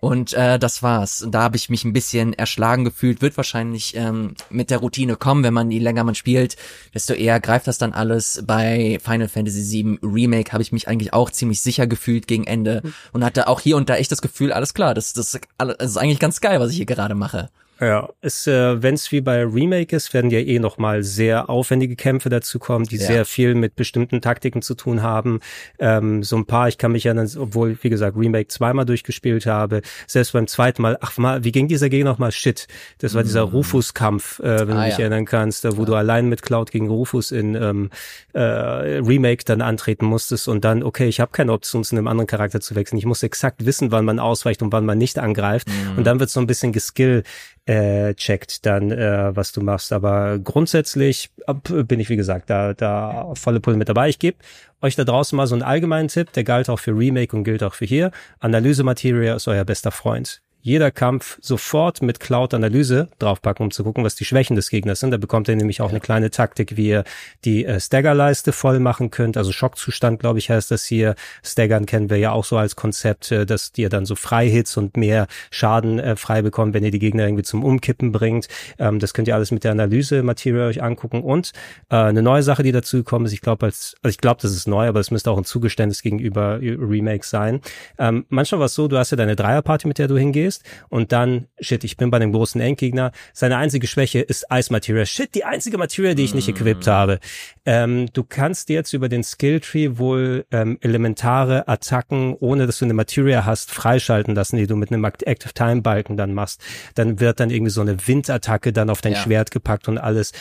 [0.00, 1.26] Und äh, das war's.
[1.28, 3.20] Da habe ich mich ein bisschen erschlagen gefühlt.
[3.20, 6.56] Wird wahrscheinlich ähm, mit der Routine kommen, wenn man je länger man spielt,
[6.94, 8.42] desto eher greift das dann alles.
[8.46, 12.80] Bei Final Fantasy VII Remake habe ich mich eigentlich auch ziemlich sicher gefühlt gegen Ende
[12.82, 12.94] mhm.
[13.12, 15.96] und hatte auch hier und da echt das Gefühl, alles klar, das, das, das ist
[15.98, 17.50] eigentlich ganz geil, was ich hier gerade mache.
[17.80, 21.96] Ja, es, äh, wenn es wie bei Remake ist, werden ja eh nochmal sehr aufwendige
[21.96, 23.06] Kämpfe dazu kommen, die ja.
[23.06, 25.40] sehr viel mit bestimmten Taktiken zu tun haben.
[25.78, 29.80] Ähm, so ein paar, ich kann mich erinnern, obwohl, wie gesagt, Remake zweimal durchgespielt habe,
[30.06, 32.32] selbst beim zweiten Mal, ach mal, wie ging dieser Gegner nochmal?
[32.32, 32.66] Shit,
[32.98, 33.26] das war mm.
[33.26, 35.04] dieser Rufus-Kampf, äh, wenn ah, du dich ja.
[35.04, 35.86] erinnern kannst, wo ja.
[35.86, 37.90] du allein mit Cloud gegen Rufus in ähm,
[38.34, 42.26] äh, Remake dann antreten musstest und dann, okay, ich habe keine Option, zu einem anderen
[42.26, 42.98] Charakter zu wechseln.
[42.98, 45.68] Ich muss exakt wissen, wann man ausweicht und wann man nicht angreift.
[45.68, 45.98] Mm.
[45.98, 47.22] Und dann wird so ein bisschen geskill
[47.70, 49.92] äh, checkt dann, äh, was du machst.
[49.92, 51.30] Aber grundsätzlich
[51.64, 54.08] bin ich, wie gesagt, da, da volle Pulle mit dabei.
[54.08, 54.38] Ich gebe
[54.82, 57.62] euch da draußen mal so einen allgemeinen Tipp, der galt auch für Remake und gilt
[57.62, 58.10] auch für hier.
[58.40, 60.42] Analysematerial ist euer bester Freund.
[60.62, 65.10] Jeder Kampf sofort mit Cloud-Analyse draufpacken, um zu gucken, was die Schwächen des Gegners sind.
[65.10, 65.92] Da bekommt ihr nämlich auch ja.
[65.92, 67.04] eine kleine Taktik, wie ihr
[67.44, 69.36] die äh, Stagger-Leiste voll machen könnt.
[69.36, 71.14] Also Schockzustand, glaube ich, heißt das hier.
[71.42, 74.96] Staggern kennen wir ja auch so als Konzept, äh, dass ihr dann so Freihits und
[74.96, 78.48] mehr Schaden äh, frei bekommt, wenn ihr die Gegner irgendwie zum Umkippen bringt.
[78.78, 81.22] Ähm, das könnt ihr alles mit der Analyse-Materie euch angucken.
[81.22, 81.52] Und
[81.88, 84.52] äh, eine neue Sache, die dazu gekommen ist, ich glaube, als also ich glaube, das
[84.52, 87.60] ist neu, aber es müsste auch ein Zugeständnis gegenüber Remakes sein.
[87.98, 90.49] Ähm, manchmal war es so, du hast ja deine Dreierparty, mit der du hingehst
[90.88, 93.12] und dann, shit, ich bin bei dem großen Endgegner.
[93.32, 95.06] Seine einzige Schwäche ist Eismaterie.
[95.06, 96.90] Shit, die einzige Materie, die ich nicht equipped mm.
[96.90, 97.20] habe.
[97.64, 102.94] Ähm, du kannst jetzt über den Skilltree wohl ähm, elementare Attacken, ohne dass du eine
[102.94, 106.60] Materie hast, freischalten lassen, die du mit einem Active Time Balken dann machst.
[106.94, 109.18] Dann wird dann irgendwie so eine Windattacke dann auf dein ja.
[109.18, 110.32] Schwert gepackt und alles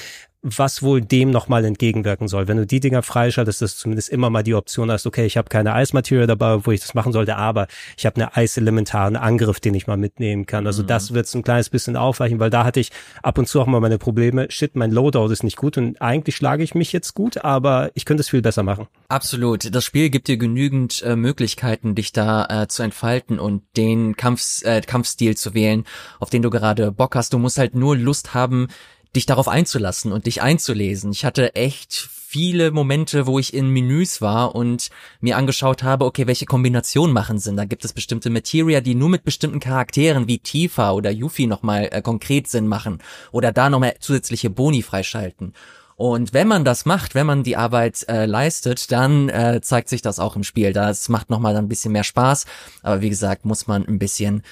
[0.42, 2.48] was wohl dem nochmal entgegenwirken soll.
[2.48, 5.36] Wenn du die Dinger freischaltest, dass du zumindest immer mal die Option hast, okay, ich
[5.36, 7.68] habe keine Eismaterie dabei, wo ich das machen sollte, aber
[7.98, 10.66] ich habe eine eiselementaren Angriff, den ich mal mitnehmen kann.
[10.66, 10.88] Also mhm.
[10.88, 13.82] das wird ein kleines bisschen aufweichen, weil da hatte ich ab und zu auch mal
[13.82, 14.50] meine Probleme.
[14.50, 18.06] Shit, mein Loadout ist nicht gut und eigentlich schlage ich mich jetzt gut, aber ich
[18.06, 18.88] könnte es viel besser machen.
[19.10, 19.76] Absolut.
[19.76, 24.62] Das Spiel gibt dir genügend äh, Möglichkeiten, dich da äh, zu entfalten und den Kampfs,
[24.62, 25.84] äh, Kampfstil zu wählen,
[26.20, 27.34] auf den du gerade Bock hast.
[27.34, 28.68] Du musst halt nur Lust haben,
[29.16, 31.12] dich darauf einzulassen und dich einzulesen.
[31.12, 34.90] Ich hatte echt viele Momente, wo ich in Menüs war und
[35.20, 37.58] mir angeschaut habe, okay, welche Kombinationen machen Sinn.
[37.58, 41.90] Da gibt es bestimmte Materia, die nur mit bestimmten Charakteren wie Tifa oder Yuffie nochmal
[41.92, 43.00] äh, konkret Sinn machen
[43.32, 45.54] oder da nochmal zusätzliche Boni freischalten.
[45.96, 50.04] Und wenn man das macht, wenn man die Arbeit äh, leistet, dann äh, zeigt sich
[50.04, 50.72] das auch im Spiel.
[50.72, 52.46] Das macht nochmal ein bisschen mehr Spaß.
[52.84, 54.44] Aber wie gesagt, muss man ein bisschen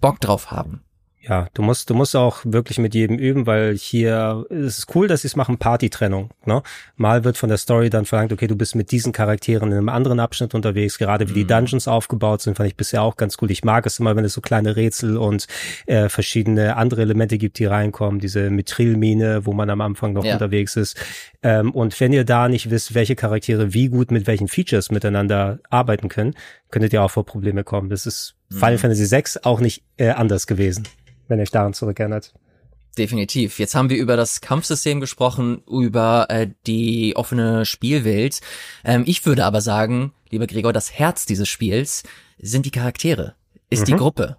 [0.00, 0.83] Bock drauf haben.
[1.26, 5.08] Ja, du musst, du musst auch wirklich mit jedem üben, weil hier es ist cool,
[5.08, 6.30] dass sie es machen, Partytrennung.
[6.44, 6.62] Ne?
[6.96, 9.88] Mal wird von der Story dann verlangt, okay, du bist mit diesen Charakteren in einem
[9.88, 11.36] anderen Abschnitt unterwegs, gerade wie mhm.
[11.36, 13.50] die Dungeons aufgebaut sind, fand ich bisher auch ganz cool.
[13.50, 15.46] Ich mag es immer, wenn es so kleine Rätsel und
[15.86, 18.20] äh, verschiedene andere Elemente gibt, die reinkommen.
[18.20, 20.34] Diese Mithrilmine, wo man am Anfang noch ja.
[20.34, 21.02] unterwegs ist.
[21.42, 25.60] Ähm, und wenn ihr da nicht wisst, welche Charaktere wie gut mit welchen Features miteinander
[25.70, 26.34] arbeiten können,
[26.70, 27.88] könntet ihr auch vor Probleme kommen.
[27.88, 28.56] Das ist mhm.
[28.56, 30.86] Final Fantasy VI auch nicht äh, anders gewesen
[31.28, 32.34] wenn ihr euch daran zurückerinnert.
[32.96, 33.58] Definitiv.
[33.58, 38.40] Jetzt haben wir über das Kampfsystem gesprochen, über äh, die offene Spielwelt.
[38.84, 42.04] Ähm, ich würde aber sagen, lieber Gregor, das Herz dieses Spiels
[42.38, 43.34] sind die Charaktere,
[43.68, 43.86] ist mhm.
[43.86, 44.36] die Gruppe.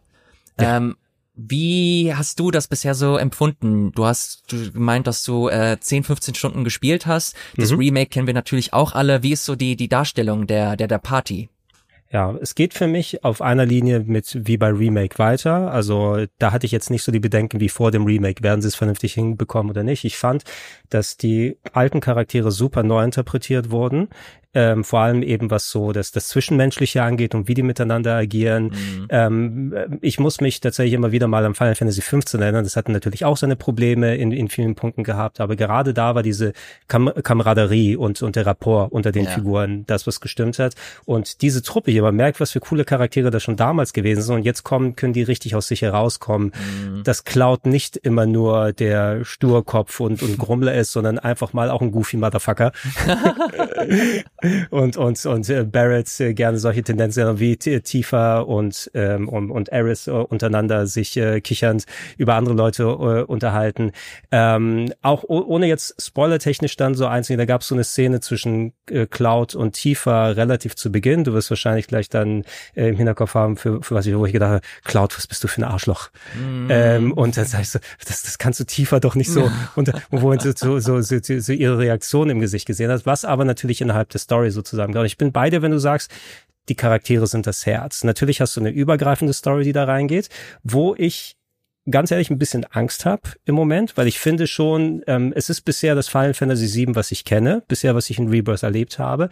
[0.59, 0.77] Ja.
[0.77, 0.95] Ähm,
[1.35, 3.91] wie hast du das bisher so empfunden?
[3.91, 7.35] Du hast du gemeint, dass du äh, 10, 15 Stunden gespielt hast.
[7.57, 7.79] Das mhm.
[7.79, 9.21] Remake kennen wir natürlich auch alle.
[9.21, 11.49] Wie ist so die, die Darstellung der, der, der Party?
[12.15, 15.69] Ja, es geht für mich auf einer Linie mit wie bei Remake weiter.
[15.73, 18.69] Also da hatte ich jetzt nicht so die Bedenken wie vor dem Remake, werden sie
[18.69, 20.05] es vernünftig hinbekommen oder nicht.
[20.05, 20.45] Ich fand,
[20.89, 24.07] dass die alten Charaktere super neu interpretiert wurden
[24.55, 28.65] ähm, vor allem eben was so das, das Zwischenmenschliche angeht und wie die miteinander agieren.
[28.65, 29.07] Mhm.
[29.09, 32.63] Ähm, ich muss mich tatsächlich immer wieder mal an Final Fantasy 15 erinnern.
[32.63, 36.23] Das hatte natürlich auch seine Probleme in, in vielen Punkten gehabt, aber gerade da war
[36.23, 36.53] diese
[36.87, 39.31] Kam Kameraderie und, und der Rapport unter den ja.
[39.31, 40.73] Figuren das, was gestimmt hat.
[41.03, 44.35] Und diese Truppe hier, man merkt, was für coole Charaktere da schon damals gewesen sind
[44.35, 46.53] und jetzt kommen, können die richtig aus sich herauskommen.
[46.55, 47.03] Mhm.
[47.03, 51.81] Das klaut nicht immer nur der Sturkopf und, und Grummler ist, sondern einfach mal auch
[51.81, 52.71] ein goofy Motherfucker.
[54.69, 59.69] und und und äh, Barrett äh, gerne solche Tendenzen wie Tifa und ähm, und, und
[59.69, 61.85] Eris äh, untereinander sich äh, kichernd
[62.17, 63.91] über andere Leute äh, unterhalten.
[64.31, 68.73] Ähm, auch ohne jetzt spoilertechnisch dann so einzugehen, da gab es so eine Szene zwischen
[68.89, 71.23] äh, Cloud und Tifa relativ zu Beginn.
[71.23, 72.43] Du wirst wahrscheinlich gleich dann
[72.75, 75.43] äh, im Hinterkopf haben, für, für was ich, wo ich gedacht habe, Cloud, was bist
[75.43, 76.09] du für ein Arschloch?
[76.35, 76.67] Mm.
[76.69, 79.49] Ähm, und dann sagst du, das, das kannst du Tifa doch nicht so.
[79.75, 83.45] und wo so, so, so, so, so ihre Reaktion im Gesicht gesehen hast, was aber
[83.45, 85.05] natürlich innerhalb des Story sozusagen.
[85.05, 86.11] Ich bin bei dir, wenn du sagst,
[86.67, 88.03] die Charaktere sind das Herz.
[88.03, 90.29] Natürlich hast du eine übergreifende Story, die da reingeht,
[90.63, 91.37] wo ich
[91.89, 95.61] ganz ehrlich ein bisschen Angst habe im Moment, weil ich finde schon, ähm, es ist
[95.61, 99.29] bisher das Final Fantasy VII, was ich kenne, bisher was ich in Rebirth erlebt habe,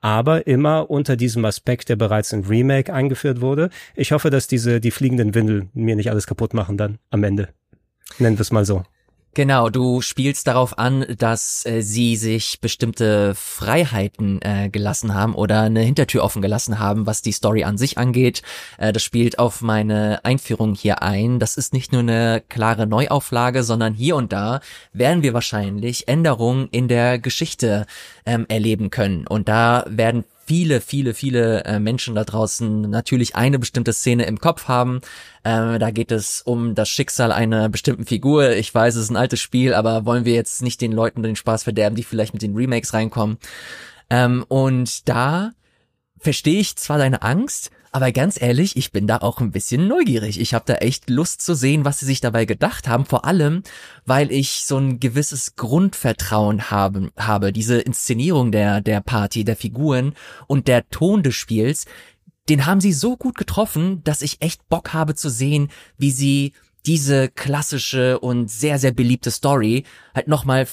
[0.00, 3.70] aber immer unter diesem Aspekt, der bereits in Remake eingeführt wurde.
[3.96, 7.48] Ich hoffe, dass diese die fliegenden Windel mir nicht alles kaputt machen dann am Ende.
[8.18, 8.84] Nennen wir es mal so.
[9.36, 15.60] Genau, du spielst darauf an, dass äh, sie sich bestimmte Freiheiten äh, gelassen haben oder
[15.60, 18.40] eine Hintertür offen gelassen haben, was die Story an sich angeht.
[18.78, 21.38] Äh, das spielt auf meine Einführung hier ein.
[21.38, 24.60] Das ist nicht nur eine klare Neuauflage, sondern hier und da
[24.94, 27.84] werden wir wahrscheinlich Änderungen in der Geschichte
[28.24, 29.26] ähm, erleben können.
[29.26, 34.38] Und da werden viele, viele, viele äh, Menschen da draußen natürlich eine bestimmte Szene im
[34.38, 35.00] Kopf haben.
[35.44, 38.52] Ähm, da geht es um das Schicksal einer bestimmten Figur.
[38.52, 41.36] Ich weiß, es ist ein altes Spiel, aber wollen wir jetzt nicht den Leuten den
[41.36, 43.38] Spaß verderben, die vielleicht mit den Remakes reinkommen.
[44.08, 45.50] Ähm, und da
[46.26, 50.40] verstehe ich zwar deine Angst, aber ganz ehrlich, ich bin da auch ein bisschen neugierig.
[50.40, 53.06] Ich habe da echt Lust zu sehen, was sie sich dabei gedacht haben.
[53.06, 53.62] Vor allem,
[54.06, 57.52] weil ich so ein gewisses Grundvertrauen habe, habe.
[57.52, 60.14] Diese Inszenierung der, der Party, der Figuren
[60.48, 61.84] und der Ton des Spiels,
[62.48, 66.54] den haben sie so gut getroffen, dass ich echt Bock habe zu sehen, wie sie
[66.86, 70.66] diese klassische und sehr, sehr beliebte Story halt nochmal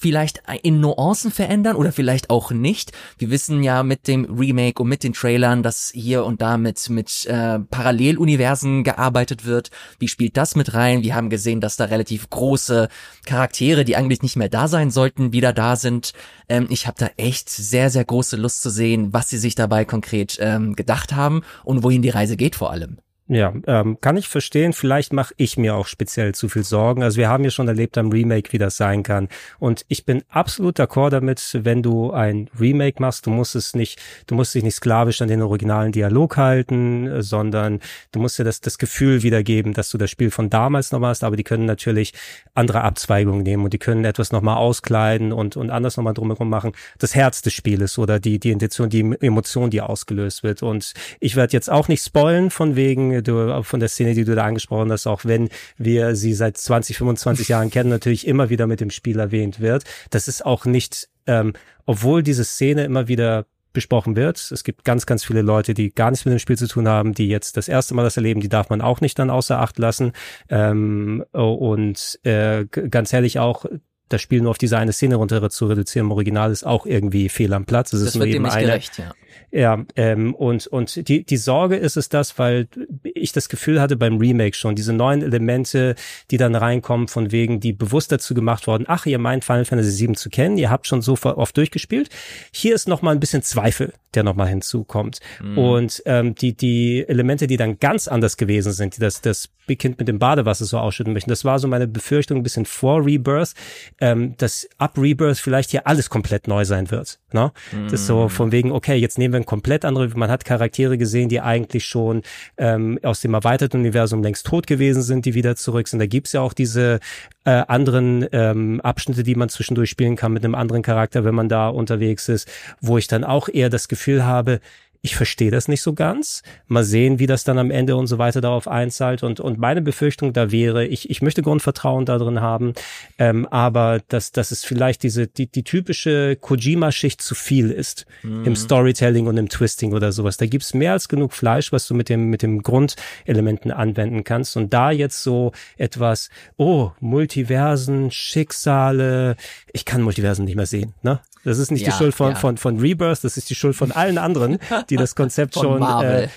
[0.00, 2.92] vielleicht in Nuancen verändern oder vielleicht auch nicht.
[3.18, 6.88] Wir wissen ja mit dem Remake und mit den Trailern, dass hier und da mit,
[6.88, 9.70] mit äh, Paralleluniversen gearbeitet wird.
[9.98, 11.02] Wie spielt das mit rein?
[11.02, 12.88] Wir haben gesehen, dass da relativ große
[13.26, 16.14] Charaktere, die eigentlich nicht mehr da sein sollten, wieder da sind.
[16.48, 19.84] Ähm, ich habe da echt sehr, sehr große Lust zu sehen, was sie sich dabei
[19.84, 22.96] konkret ähm, gedacht haben und wohin die Reise geht vor allem.
[23.32, 24.72] Ja, ähm, kann ich verstehen.
[24.72, 27.04] Vielleicht mache ich mir auch speziell zu viel Sorgen.
[27.04, 29.28] Also wir haben ja schon erlebt am Remake, wie das sein kann.
[29.60, 34.00] Und ich bin absolut d'accord damit, wenn du ein Remake machst, du musst es nicht,
[34.26, 37.78] du musst dich nicht sklavisch an den originalen Dialog halten, sondern
[38.10, 41.22] du musst dir das, das Gefühl wiedergeben, dass du das Spiel von damals noch hast.
[41.22, 42.14] Aber die können natürlich
[42.54, 46.72] andere Abzweigungen nehmen und die können etwas nochmal auskleiden und, und anders nochmal drumherum machen.
[46.98, 50.64] Das Herz des Spieles oder die, die Intention, die Emotion, die ausgelöst wird.
[50.64, 54.34] Und ich werde jetzt auch nicht spoilen von wegen, du, von der Szene, die du
[54.34, 58.66] da angesprochen hast, auch wenn wir sie seit 20, 25 Jahren kennen, natürlich immer wieder
[58.66, 59.84] mit dem Spiel erwähnt wird.
[60.10, 61.52] Das ist auch nicht, ähm,
[61.86, 64.50] obwohl diese Szene immer wieder besprochen wird.
[64.50, 67.14] Es gibt ganz, ganz viele Leute, die gar nichts mit dem Spiel zu tun haben,
[67.14, 69.78] die jetzt das erste Mal das erleben, die darf man auch nicht dann außer Acht
[69.78, 70.12] lassen.
[70.48, 73.66] Ähm, und äh, ganz ehrlich auch,
[74.10, 77.28] das Spiel nur auf diese eine Szene runter zu reduzieren im Original ist auch irgendwie
[77.28, 77.92] fehl am Platz.
[77.92, 79.12] Es das ist nur eben eine, gerecht, ja.
[79.52, 82.68] Ja, ähm, und, und die, die Sorge ist es das, weil
[83.02, 85.96] ich das Gefühl hatte beim Remake schon, diese neuen Elemente,
[86.30, 90.06] die dann reinkommen, von wegen, die bewusst dazu gemacht worden, ach, ihr meint Final Fantasy
[90.06, 92.10] VII zu kennen, ihr habt schon so oft durchgespielt.
[92.52, 95.18] Hier ist nochmal ein bisschen Zweifel, der nochmal hinzukommt.
[95.42, 95.58] Mhm.
[95.58, 99.98] Und ähm, die, die Elemente, die dann ganz anders gewesen sind, die das, das Kind
[99.98, 103.54] mit dem Badewasser so ausschütten möchten, das war so meine Befürchtung ein bisschen vor Rebirth,
[104.00, 107.18] ähm, dass ab Rebirth vielleicht hier alles komplett neu sein wird.
[107.32, 107.52] Ne?
[107.72, 107.84] Mhm.
[107.84, 110.98] Das ist so von wegen, okay, jetzt nehmen wir ein komplett andere, man hat Charaktere
[110.98, 112.22] gesehen, die eigentlich schon
[112.56, 115.98] ähm, aus dem erweiterten Universum längst tot gewesen sind, die wieder zurück sind.
[115.98, 117.00] Da gibt's ja auch diese
[117.44, 121.48] äh, anderen ähm, Abschnitte, die man zwischendurch spielen kann mit einem anderen Charakter, wenn man
[121.48, 124.60] da unterwegs ist, wo ich dann auch eher das Gefühl habe,
[125.02, 126.42] ich verstehe das nicht so ganz.
[126.66, 129.22] Mal sehen, wie das dann am Ende und so weiter darauf einzahlt.
[129.22, 132.74] Und, und meine Befürchtung da wäre, ich, ich möchte Grundvertrauen da drin haben,
[133.18, 138.44] ähm, aber dass, dass es vielleicht diese, die, die typische Kojima-Schicht zu viel ist mhm.
[138.44, 140.36] im Storytelling und im Twisting oder sowas.
[140.36, 144.56] Da gibt's mehr als genug Fleisch, was du mit dem, mit dem Grundelementen anwenden kannst.
[144.58, 146.28] Und da jetzt so etwas,
[146.58, 149.36] oh, Multiversen, Schicksale,
[149.72, 151.20] ich kann Multiversen nicht mehr sehen, ne?
[151.44, 152.34] Das ist nicht ja, die Schuld von, ja.
[152.34, 154.58] von, von Rebirth, das ist die Schuld von allen anderen,
[154.90, 156.28] die das Konzept schon äh,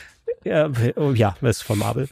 [0.44, 2.08] ja, oh, ja, ist von Marvel.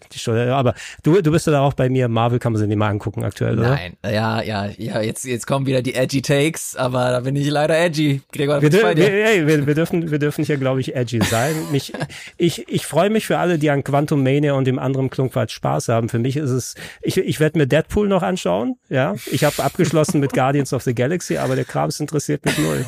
[0.51, 0.73] Aber
[1.03, 2.07] du, du bist ja auch bei mir.
[2.07, 3.69] Marvel kann man sich nicht mal angucken aktuell, oder?
[3.69, 5.01] Nein, ja, ja, ja.
[5.01, 8.21] Jetzt, jetzt kommen wieder die edgy Takes, aber da bin ich leider edgy.
[8.31, 11.55] Gregor, wir, wir, ey, wir, wir dürfen, wir dürfen hier, glaube ich, edgy sein.
[11.71, 11.93] Mich,
[12.37, 15.89] ich, ich freue mich für alle, die an Quantum Mania und dem anderen Klunkwald Spaß
[15.89, 16.09] haben.
[16.09, 18.77] Für mich ist es, ich, ich werde mir Deadpool noch anschauen.
[18.89, 22.85] Ja, ich habe abgeschlossen mit Guardians of the Galaxy, aber der Krams interessiert mich null.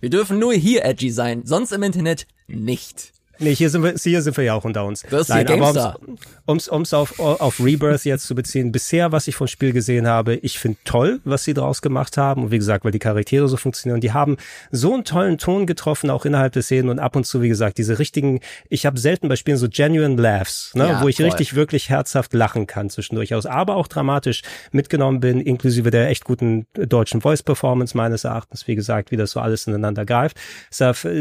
[0.00, 3.12] Wir dürfen nur hier edgy sein, sonst im Internet nicht.
[3.38, 5.02] Nee, hier sind wir, hier sind wir ja auch unter uns.
[5.10, 5.98] Das ist Nein, aber
[6.46, 10.36] ums, ums auf, auf Rebirth jetzt zu beziehen, bisher, was ich vom Spiel gesehen habe,
[10.36, 12.44] ich finde toll, was sie draus gemacht haben.
[12.44, 14.00] Und wie gesagt, weil die Charaktere so funktionieren.
[14.00, 14.36] Die haben
[14.70, 17.78] so einen tollen Ton getroffen, auch innerhalb der Szenen und ab und zu, wie gesagt,
[17.78, 21.26] diese richtigen, ich habe selten bei Spielen so genuine Laughs, ne, ja, wo ich voll.
[21.26, 26.24] richtig, wirklich herzhaft lachen kann zwischendurch aus, aber auch dramatisch mitgenommen bin, inklusive der echt
[26.24, 30.38] guten deutschen Voice-Performance meines Erachtens, wie gesagt, wie das so alles ineinander greift.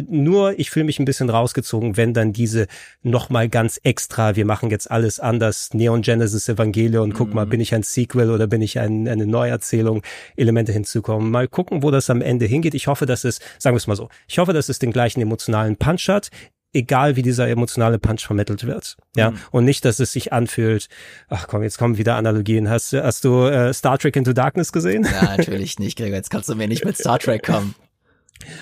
[0.08, 2.68] Nur, ich fühle mich ein bisschen rausgezogen, wenn wenn dann diese
[3.02, 7.50] nochmal ganz extra, wir machen jetzt alles anders, Neon Genesis Evangelion, guck mal, mhm.
[7.50, 10.04] bin ich ein Sequel oder bin ich ein, eine Neuerzählung,
[10.36, 11.32] Elemente hinzukommen.
[11.32, 12.76] Mal gucken, wo das am Ende hingeht.
[12.76, 15.20] Ich hoffe, dass es, sagen wir es mal so, ich hoffe, dass es den gleichen
[15.20, 16.30] emotionalen Punch hat,
[16.74, 18.98] egal wie dieser emotionale Punch vermittelt wird.
[19.16, 19.40] Ja, mhm.
[19.50, 20.88] und nicht, dass es sich anfühlt,
[21.28, 22.70] ach komm, jetzt kommen wieder Analogien.
[22.70, 25.08] Hast, hast du äh, Star Trek Into Darkness gesehen?
[25.12, 26.18] Ja, natürlich nicht, Gregor.
[26.18, 27.74] Jetzt kannst du mir nicht mit Star Trek kommen.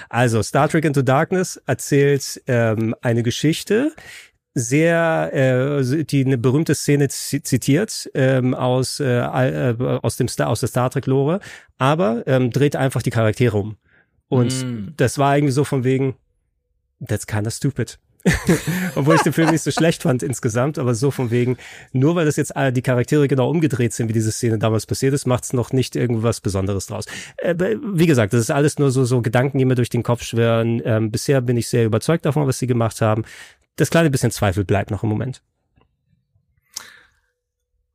[0.10, 3.94] Also Star Trek Into Darkness erzählt ähm, eine Geschichte,
[4.56, 10.60] sehr, äh, die eine berühmte Szene zitiert ähm, aus äh, äh, aus dem Star aus
[10.60, 11.40] der Star Trek Lore,
[11.80, 13.78] aber ähm, dreht einfach die Charaktere um.
[14.28, 14.94] Und mm.
[14.98, 16.16] das war irgendwie so von wegen,
[17.06, 18.00] that's kinda stupid.
[18.96, 21.58] Obwohl ich den Film nicht so schlecht fand insgesamt, aber so von wegen,
[21.92, 25.26] nur weil das jetzt die Charaktere genau umgedreht sind, wie diese Szene damals passiert ist,
[25.26, 27.06] macht es noch nicht irgendwas Besonderes draus.
[27.38, 30.24] Äh, wie gesagt, das ist alles nur so, so Gedanken, die mir durch den Kopf
[30.24, 30.82] schwirren.
[30.86, 33.24] Ähm, bisher bin ich sehr überzeugt davon, was sie gemacht haben.
[33.76, 35.42] Das kleine bisschen Zweifel bleibt noch im Moment.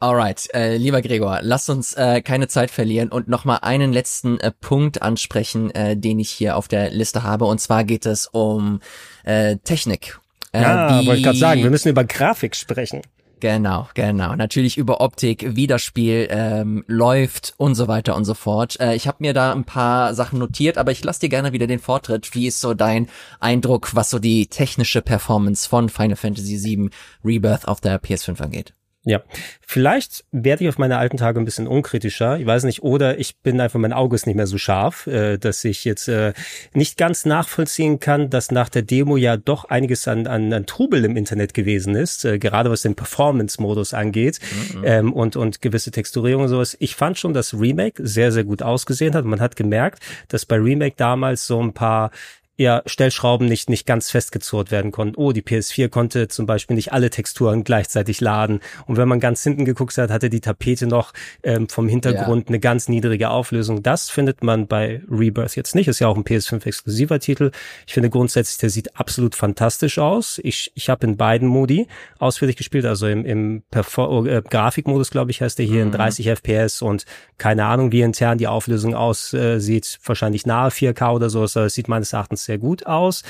[0.00, 4.52] Alright, äh, lieber Gregor, lass uns äh, keine Zeit verlieren und nochmal einen letzten äh,
[4.52, 7.46] Punkt ansprechen, äh, den ich hier auf der Liste habe.
[7.46, 8.80] Und zwar geht es um
[9.24, 10.20] äh, Technik.
[10.52, 13.02] Äh, ja, wollte ich gerade sagen, wir müssen über Grafik sprechen.
[13.40, 14.34] Genau, genau.
[14.36, 18.78] Natürlich über Optik, wie das Spiel ähm, läuft und so weiter und so fort.
[18.80, 21.66] Äh, ich habe mir da ein paar Sachen notiert, aber ich lasse dir gerne wieder
[21.66, 22.34] den Vortritt.
[22.34, 23.08] Wie ist so dein
[23.40, 26.90] Eindruck, was so die technische Performance von Final Fantasy VII
[27.24, 28.74] Rebirth auf der PS5 angeht?
[29.04, 29.22] Ja,
[29.60, 32.38] vielleicht werde ich auf meine alten Tage ein bisschen unkritischer.
[32.38, 35.38] Ich weiß nicht, oder ich bin einfach, mein Auge ist nicht mehr so scharf, äh,
[35.38, 36.32] dass ich jetzt äh,
[36.74, 41.04] nicht ganz nachvollziehen kann, dass nach der Demo ja doch einiges an, an, an Trubel
[41.04, 44.40] im Internet gewesen ist, äh, gerade was den Performance-Modus angeht
[44.74, 44.82] mhm.
[44.84, 46.76] ähm, und, und gewisse Texturierung und sowas.
[46.80, 49.24] Ich fand schon, dass Remake sehr, sehr gut ausgesehen hat.
[49.24, 52.10] Man hat gemerkt, dass bei Remake damals so ein paar
[52.58, 55.14] ja Stellschrauben nicht nicht ganz festgezurrt werden konnten.
[55.16, 58.60] Oh, die PS4 konnte zum Beispiel nicht alle Texturen gleichzeitig laden.
[58.86, 61.12] Und wenn man ganz hinten geguckt hat, hatte die Tapete noch
[61.44, 62.48] ähm, vom Hintergrund ja.
[62.48, 63.84] eine ganz niedrige Auflösung.
[63.84, 65.86] Das findet man bei Rebirth jetzt nicht.
[65.86, 67.52] Ist ja auch ein PS5-exklusiver Titel.
[67.86, 70.40] Ich finde grundsätzlich, der sieht absolut fantastisch aus.
[70.42, 71.86] Ich, ich habe in beiden Modi
[72.18, 75.92] ausführlich gespielt, also im, im Perfor äh, Grafikmodus, glaube ich, heißt der hier mhm.
[75.92, 77.04] in 30 FPS und
[77.38, 80.00] keine Ahnung, wie intern die Auflösung aussieht.
[80.04, 81.46] Wahrscheinlich nahe 4K oder so.
[81.46, 83.22] Das sieht meines Erachtens sehr gut aus.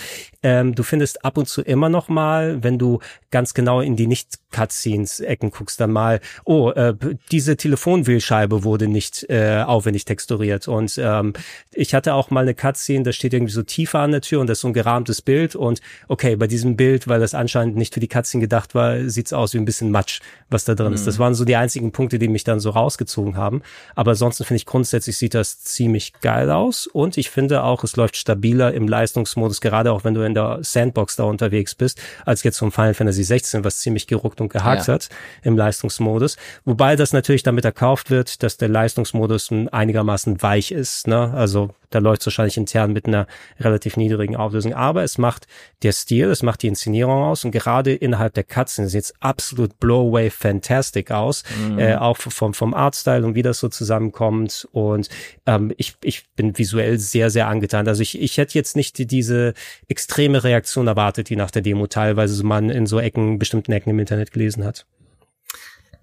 [0.45, 3.01] Ähm, du findest ab und zu immer noch mal, wenn du
[3.33, 6.95] ganz genau in die Nicht-Cutscenes-Ecken guckst, dann mal, oh, äh,
[7.33, 10.69] diese Telefonwählscheibe wurde nicht äh, aufwendig texturiert.
[10.69, 11.33] Und ähm,
[11.73, 14.47] ich hatte auch mal eine Cutscene, da steht irgendwie so tiefer an der Tür und
[14.47, 15.57] das ist so ein gerahmtes Bild.
[15.57, 19.33] Und okay, bei diesem Bild, weil das anscheinend nicht für die Cutscene gedacht war, sieht's
[19.33, 20.95] aus wie ein bisschen Matsch, was da drin mhm.
[20.95, 21.09] ist.
[21.09, 23.63] Das waren so die einzigen Punkte, die mich dann so rausgezogen haben.
[23.97, 26.87] Aber ansonsten finde ich grundsätzlich sieht das ziemlich geil aus.
[26.87, 30.35] Und ich finde auch, es läuft stabiler im Live Leistungsmodus, gerade auch wenn du in
[30.35, 34.53] der Sandbox da unterwegs bist, als jetzt vom Final Fantasy 16, was ziemlich geruckt und
[34.53, 34.95] gehakt ja.
[34.95, 35.09] hat
[35.43, 36.37] im Leistungsmodus.
[36.65, 41.07] Wobei das natürlich damit erkauft wird, dass der Leistungsmodus einigermaßen weich ist.
[41.07, 41.33] Ne?
[41.35, 43.27] Also da läuft es wahrscheinlich intern mit einer
[43.59, 44.75] relativ niedrigen Auflösung.
[44.75, 45.47] Aber es macht
[45.83, 49.79] der Stil, es macht die Inszenierung aus und gerade innerhalb der Cutscenes sieht es absolut
[49.81, 51.45] blow-away fantastic aus.
[51.59, 51.79] Mhm.
[51.79, 54.69] Äh, auch vom, vom Artstyle und wie das so zusammenkommt.
[54.73, 55.09] Und
[55.47, 57.89] ähm, ich, ich bin visuell sehr, sehr angetan.
[57.89, 59.55] Also ich, ich hätte jetzt nicht die, diese
[59.89, 63.99] extreme Reaktion erwartet, die nach der Demo teilweise man in so Ecken, bestimmten Ecken im
[63.99, 64.87] Internet gelesen hat.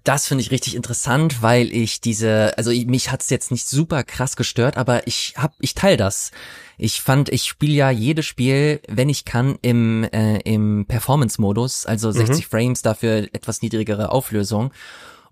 [0.06, 4.36] Das finde ich richtig interessant, weil ich diese, also mich hat's jetzt nicht super krass
[4.36, 6.30] gestört, aber ich hab, ich teile das.
[6.78, 12.12] Ich fand, ich spiele ja jedes Spiel, wenn ich kann, im, äh, im Performance-Modus, also
[12.12, 12.48] 60 mhm.
[12.48, 14.72] Frames, dafür etwas niedrigere Auflösung.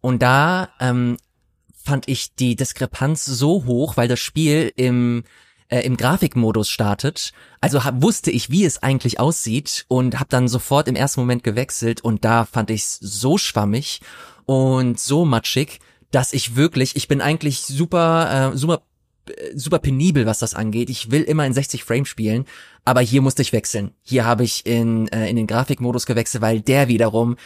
[0.01, 1.19] Und da ähm,
[1.85, 5.23] fand ich die Diskrepanz so hoch, weil das Spiel im
[5.75, 7.33] äh, im Grafikmodus startet.
[7.61, 11.43] Also hab, wusste ich, wie es eigentlich aussieht und habe dann sofort im ersten Moment
[11.43, 14.01] gewechselt und da fand ich es so schwammig
[14.47, 15.81] und so matschig,
[16.13, 18.83] dass ich wirklich, ich bin eigentlich super, äh, super
[19.27, 20.91] äh, super penibel, was das angeht.
[20.91, 22.45] Ich will immer in 60 Frames spielen,
[22.85, 23.91] aber hier musste ich wechseln.
[24.03, 27.37] Hier habe ich in, äh, in den Grafikmodus gewechselt, weil der wiederum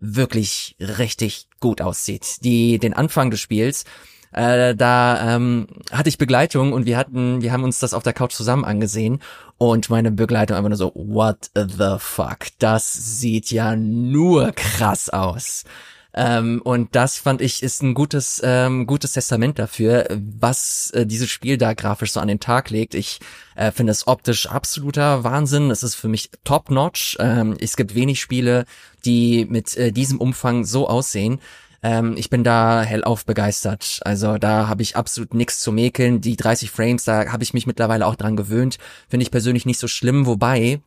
[0.00, 2.44] wirklich richtig gut aussieht.
[2.44, 3.84] Die, den Anfang des Spiels,
[4.32, 8.12] äh, da ähm, hatte ich Begleitung und wir hatten, wir haben uns das auf der
[8.12, 9.20] Couch zusammen angesehen
[9.58, 15.64] und meine Begleitung einfach nur so, what the fuck, das sieht ja nur krass aus.
[16.12, 21.30] Ähm, und das fand ich ist ein gutes, ähm, gutes Testament dafür, was äh, dieses
[21.30, 22.94] Spiel da grafisch so an den Tag legt.
[22.94, 23.20] Ich
[23.54, 25.70] äh, finde es optisch absoluter Wahnsinn.
[25.70, 27.16] Es ist für mich top-notch.
[27.20, 28.64] Ähm, es gibt wenig Spiele,
[29.04, 31.40] die mit äh, diesem Umfang so aussehen.
[31.82, 34.00] Ähm, ich bin da hellauf begeistert.
[34.04, 36.20] Also da habe ich absolut nichts zu mäkeln.
[36.20, 38.78] Die 30 Frames, da habe ich mich mittlerweile auch dran gewöhnt.
[39.08, 40.80] Finde ich persönlich nicht so schlimm, wobei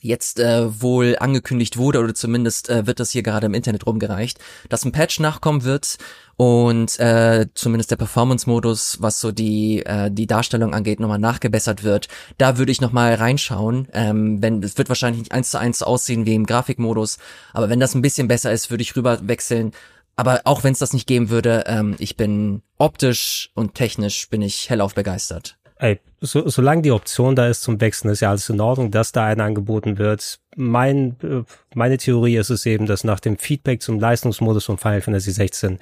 [0.00, 4.38] jetzt äh, wohl angekündigt wurde oder zumindest äh, wird das hier gerade im Internet rumgereicht,
[4.68, 5.98] dass ein Patch nachkommen wird
[6.36, 12.08] und äh, zumindest der Performance-Modus, was so die äh, die Darstellung angeht, nochmal nachgebessert wird.
[12.38, 13.88] Da würde ich nochmal reinschauen.
[13.92, 17.18] Ähm, wenn es wird wahrscheinlich nicht eins zu eins aussehen wie im Grafikmodus,
[17.52, 19.72] aber wenn das ein bisschen besser ist, würde ich rüber wechseln.
[20.18, 24.42] Aber auch wenn es das nicht geben würde, ähm, ich bin optisch und technisch bin
[24.42, 28.48] ich hellauf begeistert ey, so, solange die Option da ist zum Wechseln, ist ja alles
[28.48, 30.40] in Ordnung, dass da einer angeboten wird.
[30.56, 31.42] Mein, äh,
[31.74, 35.78] meine Theorie ist es eben, dass nach dem Feedback zum Leistungsmodus von Final Fantasy 16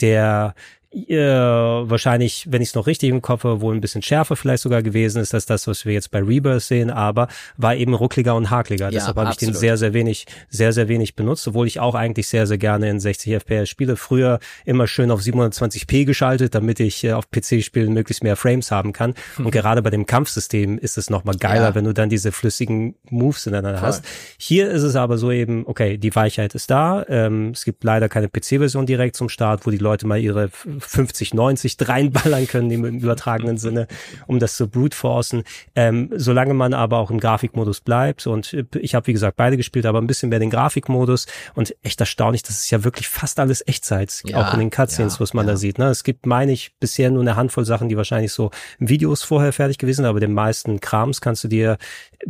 [0.00, 0.54] der
[0.92, 4.62] äh, wahrscheinlich, wenn ich es noch richtig im Kopf habe, wohl ein bisschen schärfer vielleicht
[4.62, 8.34] sogar gewesen ist, als das, was wir jetzt bei Rebirth sehen, aber war eben ruckliger
[8.34, 8.86] und hakliger.
[8.86, 11.94] Ja, Deshalb habe ich den sehr, sehr wenig, sehr, sehr wenig benutzt, obwohl ich auch
[11.94, 13.96] eigentlich sehr, sehr gerne in 60 FPS spiele.
[13.96, 18.92] Früher immer schön auf 720p geschaltet, damit ich äh, auf PC-Spielen möglichst mehr Frames haben
[18.92, 19.14] kann.
[19.38, 21.74] Und gerade bei dem Kampfsystem ist es nochmal geiler, ja.
[21.74, 24.04] wenn du dann diese flüssigen Moves ineinander hast.
[24.38, 27.04] Hier ist es aber so eben, okay, die Weichheit ist da.
[27.08, 31.34] Ähm, es gibt leider keine PC-Version direkt zum Start, wo die Leute mal ihre 50,
[31.34, 33.86] 90 reinballern können im übertragenen Sinne,
[34.26, 35.44] um das zu brute forcen.
[35.74, 39.86] Ähm, solange man aber auch im Grafikmodus bleibt und ich habe wie gesagt beide gespielt,
[39.86, 43.66] aber ein bisschen mehr den Grafikmodus und echt erstaunlich, das ist ja wirklich fast alles
[43.66, 45.52] Echtzeit, ja, auch in den Cutscenes, ja, was man ja.
[45.52, 45.78] da sieht.
[45.78, 45.86] Ne?
[45.86, 49.78] Es gibt, meine ich, bisher nur eine Handvoll Sachen, die wahrscheinlich so Videos vorher fertig
[49.78, 51.78] gewesen sind, aber den meisten Krams kannst du dir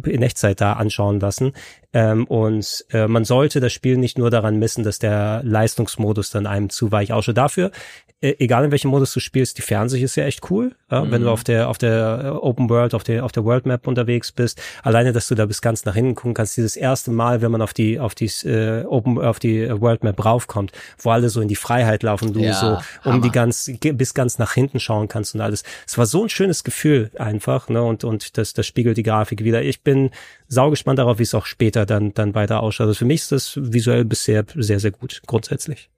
[0.04, 1.52] in Echtzeit da anschauen lassen.
[1.92, 6.46] Ähm, und äh, man sollte das Spiel nicht nur daran messen, dass der Leistungsmodus dann
[6.46, 7.38] einem zu weich ausschaut.
[7.38, 7.70] Dafür
[8.05, 10.74] äh, egal in welchem Modus du spielst, die Fernsicht ist ja echt cool.
[10.90, 11.04] Ja?
[11.04, 11.10] Mhm.
[11.10, 11.32] Wenn du mhm.
[11.32, 14.60] auf der, auf der äh, Open World, auf der, auf der World Map unterwegs bist,
[14.82, 17.60] alleine, dass du da bis ganz nach hinten gucken kannst, dieses erste Mal, wenn man
[17.60, 21.48] auf die, auf die, äh, Open, auf die World Map raufkommt, wo alle so in
[21.48, 22.66] die Freiheit laufen, du ja, so
[23.08, 23.22] um Hammer.
[23.22, 25.62] die ganz, bis ganz nach hinten schauen kannst und alles.
[25.86, 29.44] Es war so ein schönes Gefühl einfach, ne, und, und das, das spiegelt die Grafik
[29.44, 29.62] wieder.
[29.62, 30.10] Ich bin
[30.48, 32.88] saugespannt darauf, wie es auch später dann, dann weiter ausschaut.
[32.88, 35.90] Also für mich ist das visuell bisher sehr, sehr gut, grundsätzlich.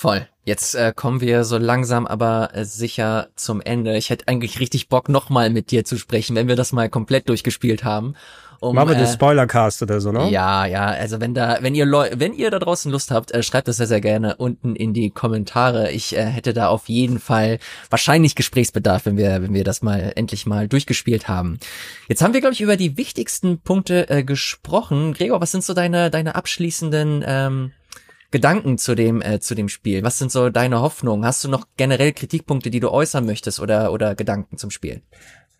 [0.00, 0.26] Voll.
[0.46, 3.98] Jetzt äh, kommen wir so langsam aber äh, sicher zum Ende.
[3.98, 7.28] Ich hätte eigentlich richtig Bock, nochmal mit dir zu sprechen, wenn wir das mal komplett
[7.28, 8.14] durchgespielt haben.
[8.60, 10.30] Um, Machen wir den äh, Spoilercast oder so, ne?
[10.30, 13.42] Ja, ja, also wenn da, wenn ihr Leu wenn ihr da draußen Lust habt, äh,
[13.42, 15.90] schreibt das sehr, sehr gerne unten in die Kommentare.
[15.92, 17.58] Ich äh, hätte da auf jeden Fall
[17.90, 21.58] wahrscheinlich Gesprächsbedarf, wenn wir, wenn wir das mal endlich mal durchgespielt haben.
[22.08, 25.12] Jetzt haben wir, glaube ich, über die wichtigsten Punkte äh, gesprochen.
[25.12, 27.72] Gregor, was sind so deine, deine abschließenden ähm,
[28.30, 30.02] Gedanken zu dem, äh, zu dem Spiel?
[30.02, 31.24] Was sind so deine Hoffnungen?
[31.24, 35.02] Hast du noch generell Kritikpunkte, die du äußern möchtest oder, oder Gedanken zum Spiel?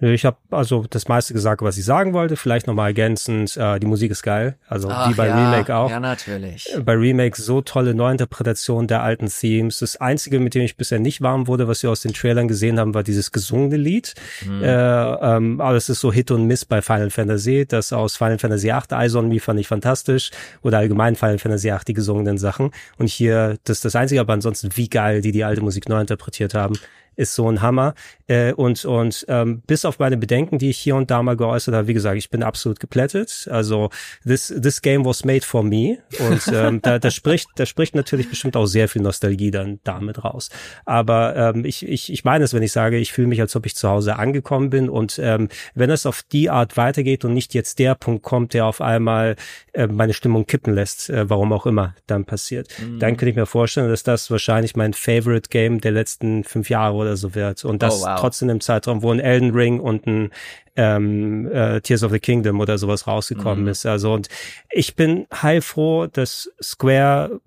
[0.00, 2.36] Ich habe also das meiste gesagt, was ich sagen wollte.
[2.36, 4.56] Vielleicht nochmal ergänzend, äh, die Musik ist geil.
[4.66, 5.90] Also Ach, wie bei ja, Remake auch.
[5.90, 6.74] Ja, natürlich.
[6.84, 9.80] Bei Remake so tolle Neuinterpretation der alten Themes.
[9.80, 12.80] Das Einzige, mit dem ich bisher nicht warm wurde, was wir aus den Trailern gesehen
[12.80, 14.14] haben, war dieses gesungene Lied.
[14.46, 14.62] Mhm.
[14.62, 17.66] Äh, ähm, aber es ist so Hit und Miss bei Final Fantasy.
[17.68, 20.30] Das aus Final Fantasy VIII, Eyes on Me, fand ich fantastisch.
[20.62, 22.70] Oder allgemein Final Fantasy VIII, die gesungenen Sachen.
[22.96, 26.00] Und hier, das ist das Einzige, aber ansonsten, wie geil die die alte Musik neu
[26.00, 26.78] interpretiert haben
[27.20, 27.94] ist so ein Hammer.
[28.26, 31.74] Äh, und und ähm, bis auf meine Bedenken, die ich hier und da mal geäußert
[31.74, 33.48] habe, wie gesagt, ich bin absolut geplättet.
[33.50, 33.90] Also
[34.24, 35.98] this this game was made for me.
[36.18, 40.22] Und ähm, da, da spricht da spricht natürlich bestimmt auch sehr viel Nostalgie dann damit
[40.24, 40.48] raus.
[40.84, 43.66] Aber ähm, ich ich ich meine es, wenn ich sage, ich fühle mich, als ob
[43.66, 44.88] ich zu Hause angekommen bin.
[44.88, 48.66] Und ähm, wenn es auf die Art weitergeht und nicht jetzt der Punkt kommt, der
[48.66, 49.34] auf einmal
[49.72, 53.00] äh, meine Stimmung kippen lässt, äh, warum auch immer dann passiert, mhm.
[53.00, 56.94] dann könnte ich mir vorstellen, dass das wahrscheinlich mein Favorite Game der letzten fünf Jahre
[56.94, 57.64] oder so wird.
[57.64, 58.20] Und das oh, wow.
[58.20, 60.30] trotzdem im Zeitraum, wo ein Elden Ring und ein
[60.76, 63.70] ähm, äh, Tears of the Kingdom oder sowas rausgekommen mhm.
[63.70, 63.86] ist.
[63.86, 64.28] Also und
[64.70, 67.40] ich bin heilfroh, dass Square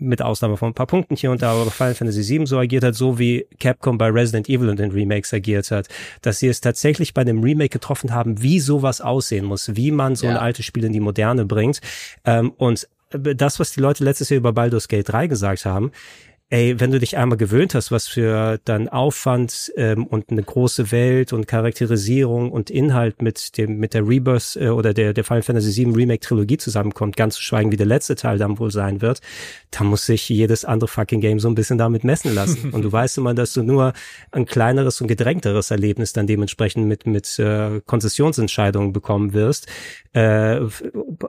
[0.00, 2.82] mit Ausnahme von ein paar Punkten hier und da, aber Final Fantasy VII so agiert
[2.82, 5.88] hat, so wie Capcom bei Resident Evil und den Remakes agiert hat,
[6.22, 10.16] dass sie es tatsächlich bei dem Remake getroffen haben, wie sowas aussehen muss, wie man
[10.16, 10.32] so ja.
[10.32, 11.80] ein altes Spiel in die Moderne bringt.
[12.24, 15.90] Ähm, und das, was die Leute letztes Jahr über Baldur's Gate 3 gesagt haben,
[16.50, 20.90] ey, wenn du dich einmal gewöhnt hast, was für dann Aufwand ähm, und eine große
[20.90, 25.42] Welt und Charakterisierung und Inhalt mit dem mit der Rebirth äh, oder der der Final
[25.42, 29.00] Fantasy VII Remake Trilogie zusammenkommt, ganz zu schweigen, wie der letzte Teil dann wohl sein
[29.00, 29.20] wird,
[29.70, 32.70] dann muss sich jedes andere fucking Game so ein bisschen damit messen lassen.
[32.72, 33.92] und du weißt immer, dass du nur
[34.32, 39.68] ein kleineres und gedrängteres Erlebnis dann dementsprechend mit mit äh, Konzessionsentscheidungen bekommen wirst.
[40.14, 40.62] Äh,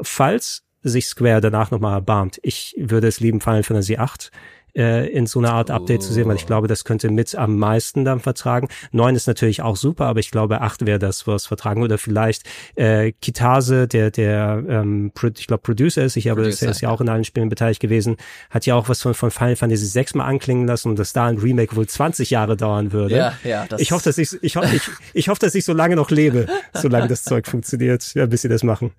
[0.02, 4.32] falls sich Square danach nochmal erbarmt, ich würde es lieben, Final Fantasy VIII
[4.76, 6.04] äh, in so einer Art Update oh.
[6.04, 8.68] zu sehen, weil ich glaube, das könnte mit am meisten dann vertragen.
[8.92, 12.44] Neun ist natürlich auch super, aber ich glaube, acht wäre das, was vertragen oder vielleicht
[12.76, 17.02] äh, Kitase, der der ähm, ich glaube Producer ist, ich habe er ist ja auch
[17.02, 18.18] in allen Spielen beteiligt gewesen,
[18.50, 21.28] hat ja auch was von von Final Fantasy 6 mal anklingen lassen und dass da
[21.28, 23.16] ein Remake wohl 20 Jahre dauern würde.
[23.16, 25.74] Ja, ja, das ich hoffe, dass ich ich hoffe ich, ich hoffe, dass ich so
[25.74, 28.92] lange noch lebe, solange das Zeug funktioniert, ja, bis sie das machen.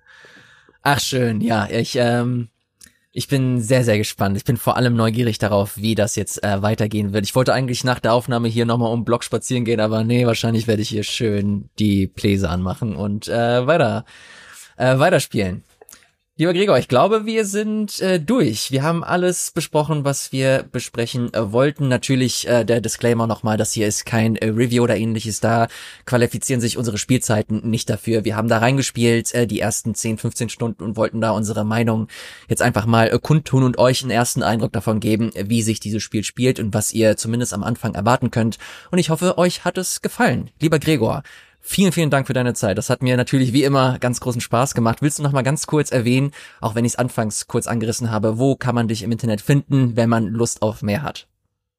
[0.81, 2.49] Ach schön, ja, ich ähm
[3.15, 4.35] ich bin sehr, sehr gespannt.
[4.37, 7.25] Ich bin vor allem neugierig darauf, wie das jetzt äh, weitergehen wird.
[7.25, 10.65] Ich wollte eigentlich nach der Aufnahme hier nochmal um Block spazieren gehen, aber nee, wahrscheinlich
[10.65, 14.05] werde ich hier schön die Pläse anmachen und äh, weiter,
[14.77, 15.63] äh, weiterspielen.
[16.35, 18.71] Lieber Gregor, ich glaube, wir sind äh, durch.
[18.71, 21.87] Wir haben alles besprochen, was wir besprechen äh, wollten.
[21.89, 25.41] Natürlich äh, der Disclaimer nochmal, das hier ist kein äh, Review oder ähnliches.
[25.41, 25.67] Da
[26.07, 28.25] qualifizieren sich unsere Spielzeiten nicht dafür.
[28.25, 32.07] Wir haben da reingespielt äh, die ersten 10, 15 Stunden und wollten da unsere Meinung
[32.49, 36.01] jetzt einfach mal äh, kundtun und euch einen ersten Eindruck davon geben, wie sich dieses
[36.01, 38.57] Spiel spielt und was ihr zumindest am Anfang erwarten könnt.
[38.89, 40.49] Und ich hoffe, euch hat es gefallen.
[40.59, 41.21] Lieber Gregor,
[41.65, 42.77] Vielen, vielen Dank für deine Zeit.
[42.77, 45.01] Das hat mir natürlich wie immer ganz großen Spaß gemacht.
[45.01, 48.37] Willst du noch mal ganz kurz erwähnen, auch wenn ich es anfangs kurz angerissen habe,
[48.37, 51.25] wo kann man dich im Internet finden, wenn man Lust auf mehr hat?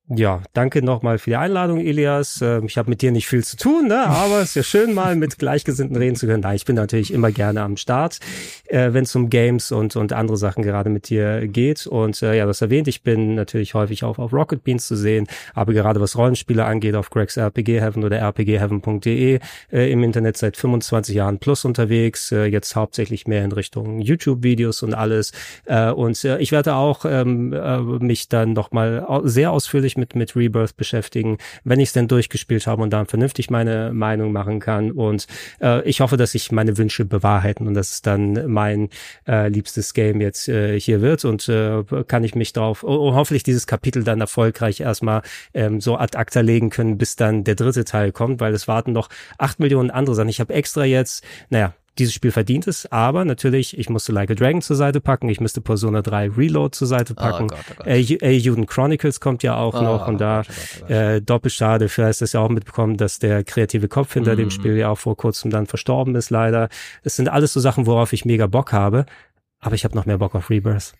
[0.08, 2.42] Ja, danke nochmal für die Einladung, Elias.
[2.42, 4.06] Ähm, ich habe mit dir nicht viel zu tun, ne?
[4.06, 6.42] aber es ist ja schön, mal mit Gleichgesinnten reden zu können.
[6.42, 8.18] Nein, ich bin natürlich immer gerne am Start,
[8.66, 11.86] äh, wenn es um Games und, und andere Sachen gerade mit dir geht.
[11.86, 15.26] Und äh, ja, das erwähnt, ich bin natürlich häufig auch auf Rocket Beans zu sehen,
[15.54, 19.38] aber gerade was Rollenspiele angeht, auf Gregs RPG Heaven oder rpgheaven.de
[19.72, 24.82] äh, im Internet seit 25 Jahren plus unterwegs, äh, jetzt hauptsächlich mehr in Richtung YouTube-Videos
[24.82, 25.32] und alles.
[25.64, 30.14] Äh, und äh, ich werde auch ähm, äh, mich dann nochmal sehr ausführlich mich mit,
[30.14, 34.60] mit Rebirth beschäftigen, wenn ich es denn durchgespielt habe und dann vernünftig meine Meinung machen
[34.60, 34.90] kann.
[34.90, 35.26] Und
[35.60, 38.88] äh, ich hoffe, dass ich meine Wünsche bewahrheiten und dass es dann mein
[39.26, 43.42] äh, liebstes Game jetzt äh, hier wird und äh, kann ich mich darauf und hoffentlich
[43.42, 45.22] dieses Kapitel dann erfolgreich erstmal
[45.52, 48.92] ähm, so ad acta legen können, bis dann der dritte Teil kommt, weil es warten
[48.92, 50.28] noch acht Millionen andere Sachen.
[50.28, 54.34] Ich habe extra jetzt, naja, dieses Spiel verdient es, aber natürlich, ich musste Like a
[54.34, 57.44] Dragon zur Seite packen, ich müsste Persona 3 Reload zur Seite oh packen.
[57.44, 57.86] Oh Gott, oh Gott.
[57.86, 60.42] Äh, Juden Chronicles kommt ja auch oh, noch und da
[60.88, 64.38] äh, doppelt schade, vielleicht ist ja auch mitbekommen, dass der kreative Kopf hinter mm.
[64.38, 66.68] dem Spiel ja auch vor kurzem dann verstorben ist, leider.
[67.02, 69.06] Es sind alles so Sachen, worauf ich mega Bock habe,
[69.60, 70.94] aber ich habe noch mehr Bock auf Rebirth.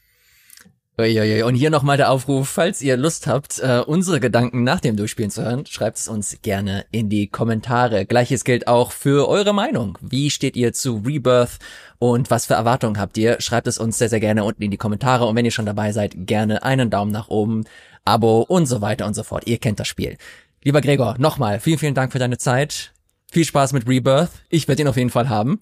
[0.97, 1.42] Uiuiui.
[1.42, 5.30] Und hier nochmal der Aufruf, falls ihr Lust habt, äh, unsere Gedanken nach dem Durchspielen
[5.30, 8.07] zu hören, schreibt es uns gerne in die Kommentare.
[8.07, 9.99] Gleiches gilt auch für eure Meinung.
[10.01, 11.59] Wie steht ihr zu Rebirth
[11.99, 13.40] und was für Erwartungen habt ihr?
[13.40, 15.26] Schreibt es uns sehr, sehr gerne unten in die Kommentare.
[15.26, 17.64] Und wenn ihr schon dabei seid, gerne einen Daumen nach oben,
[18.05, 19.49] Abo und so weiter und so fort.
[19.49, 20.16] Ihr kennt das Spiel.
[20.62, 22.92] Lieber Gregor, nochmal vielen, vielen Dank für deine Zeit.
[23.32, 24.30] Viel Spaß mit Rebirth.
[24.49, 25.61] Ich werde ihn auf jeden Fall haben.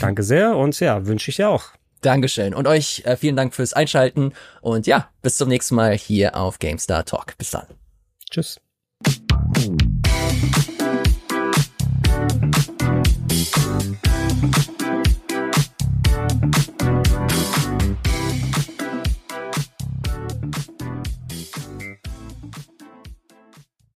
[0.00, 1.70] Danke sehr und ja, wünsche ich dir auch.
[2.04, 2.54] Dankeschön.
[2.54, 4.32] Und euch äh, vielen Dank fürs Einschalten.
[4.60, 7.36] Und ja, bis zum nächsten Mal hier auf GameStar Talk.
[7.38, 7.66] Bis dann.
[8.30, 8.60] Tschüss.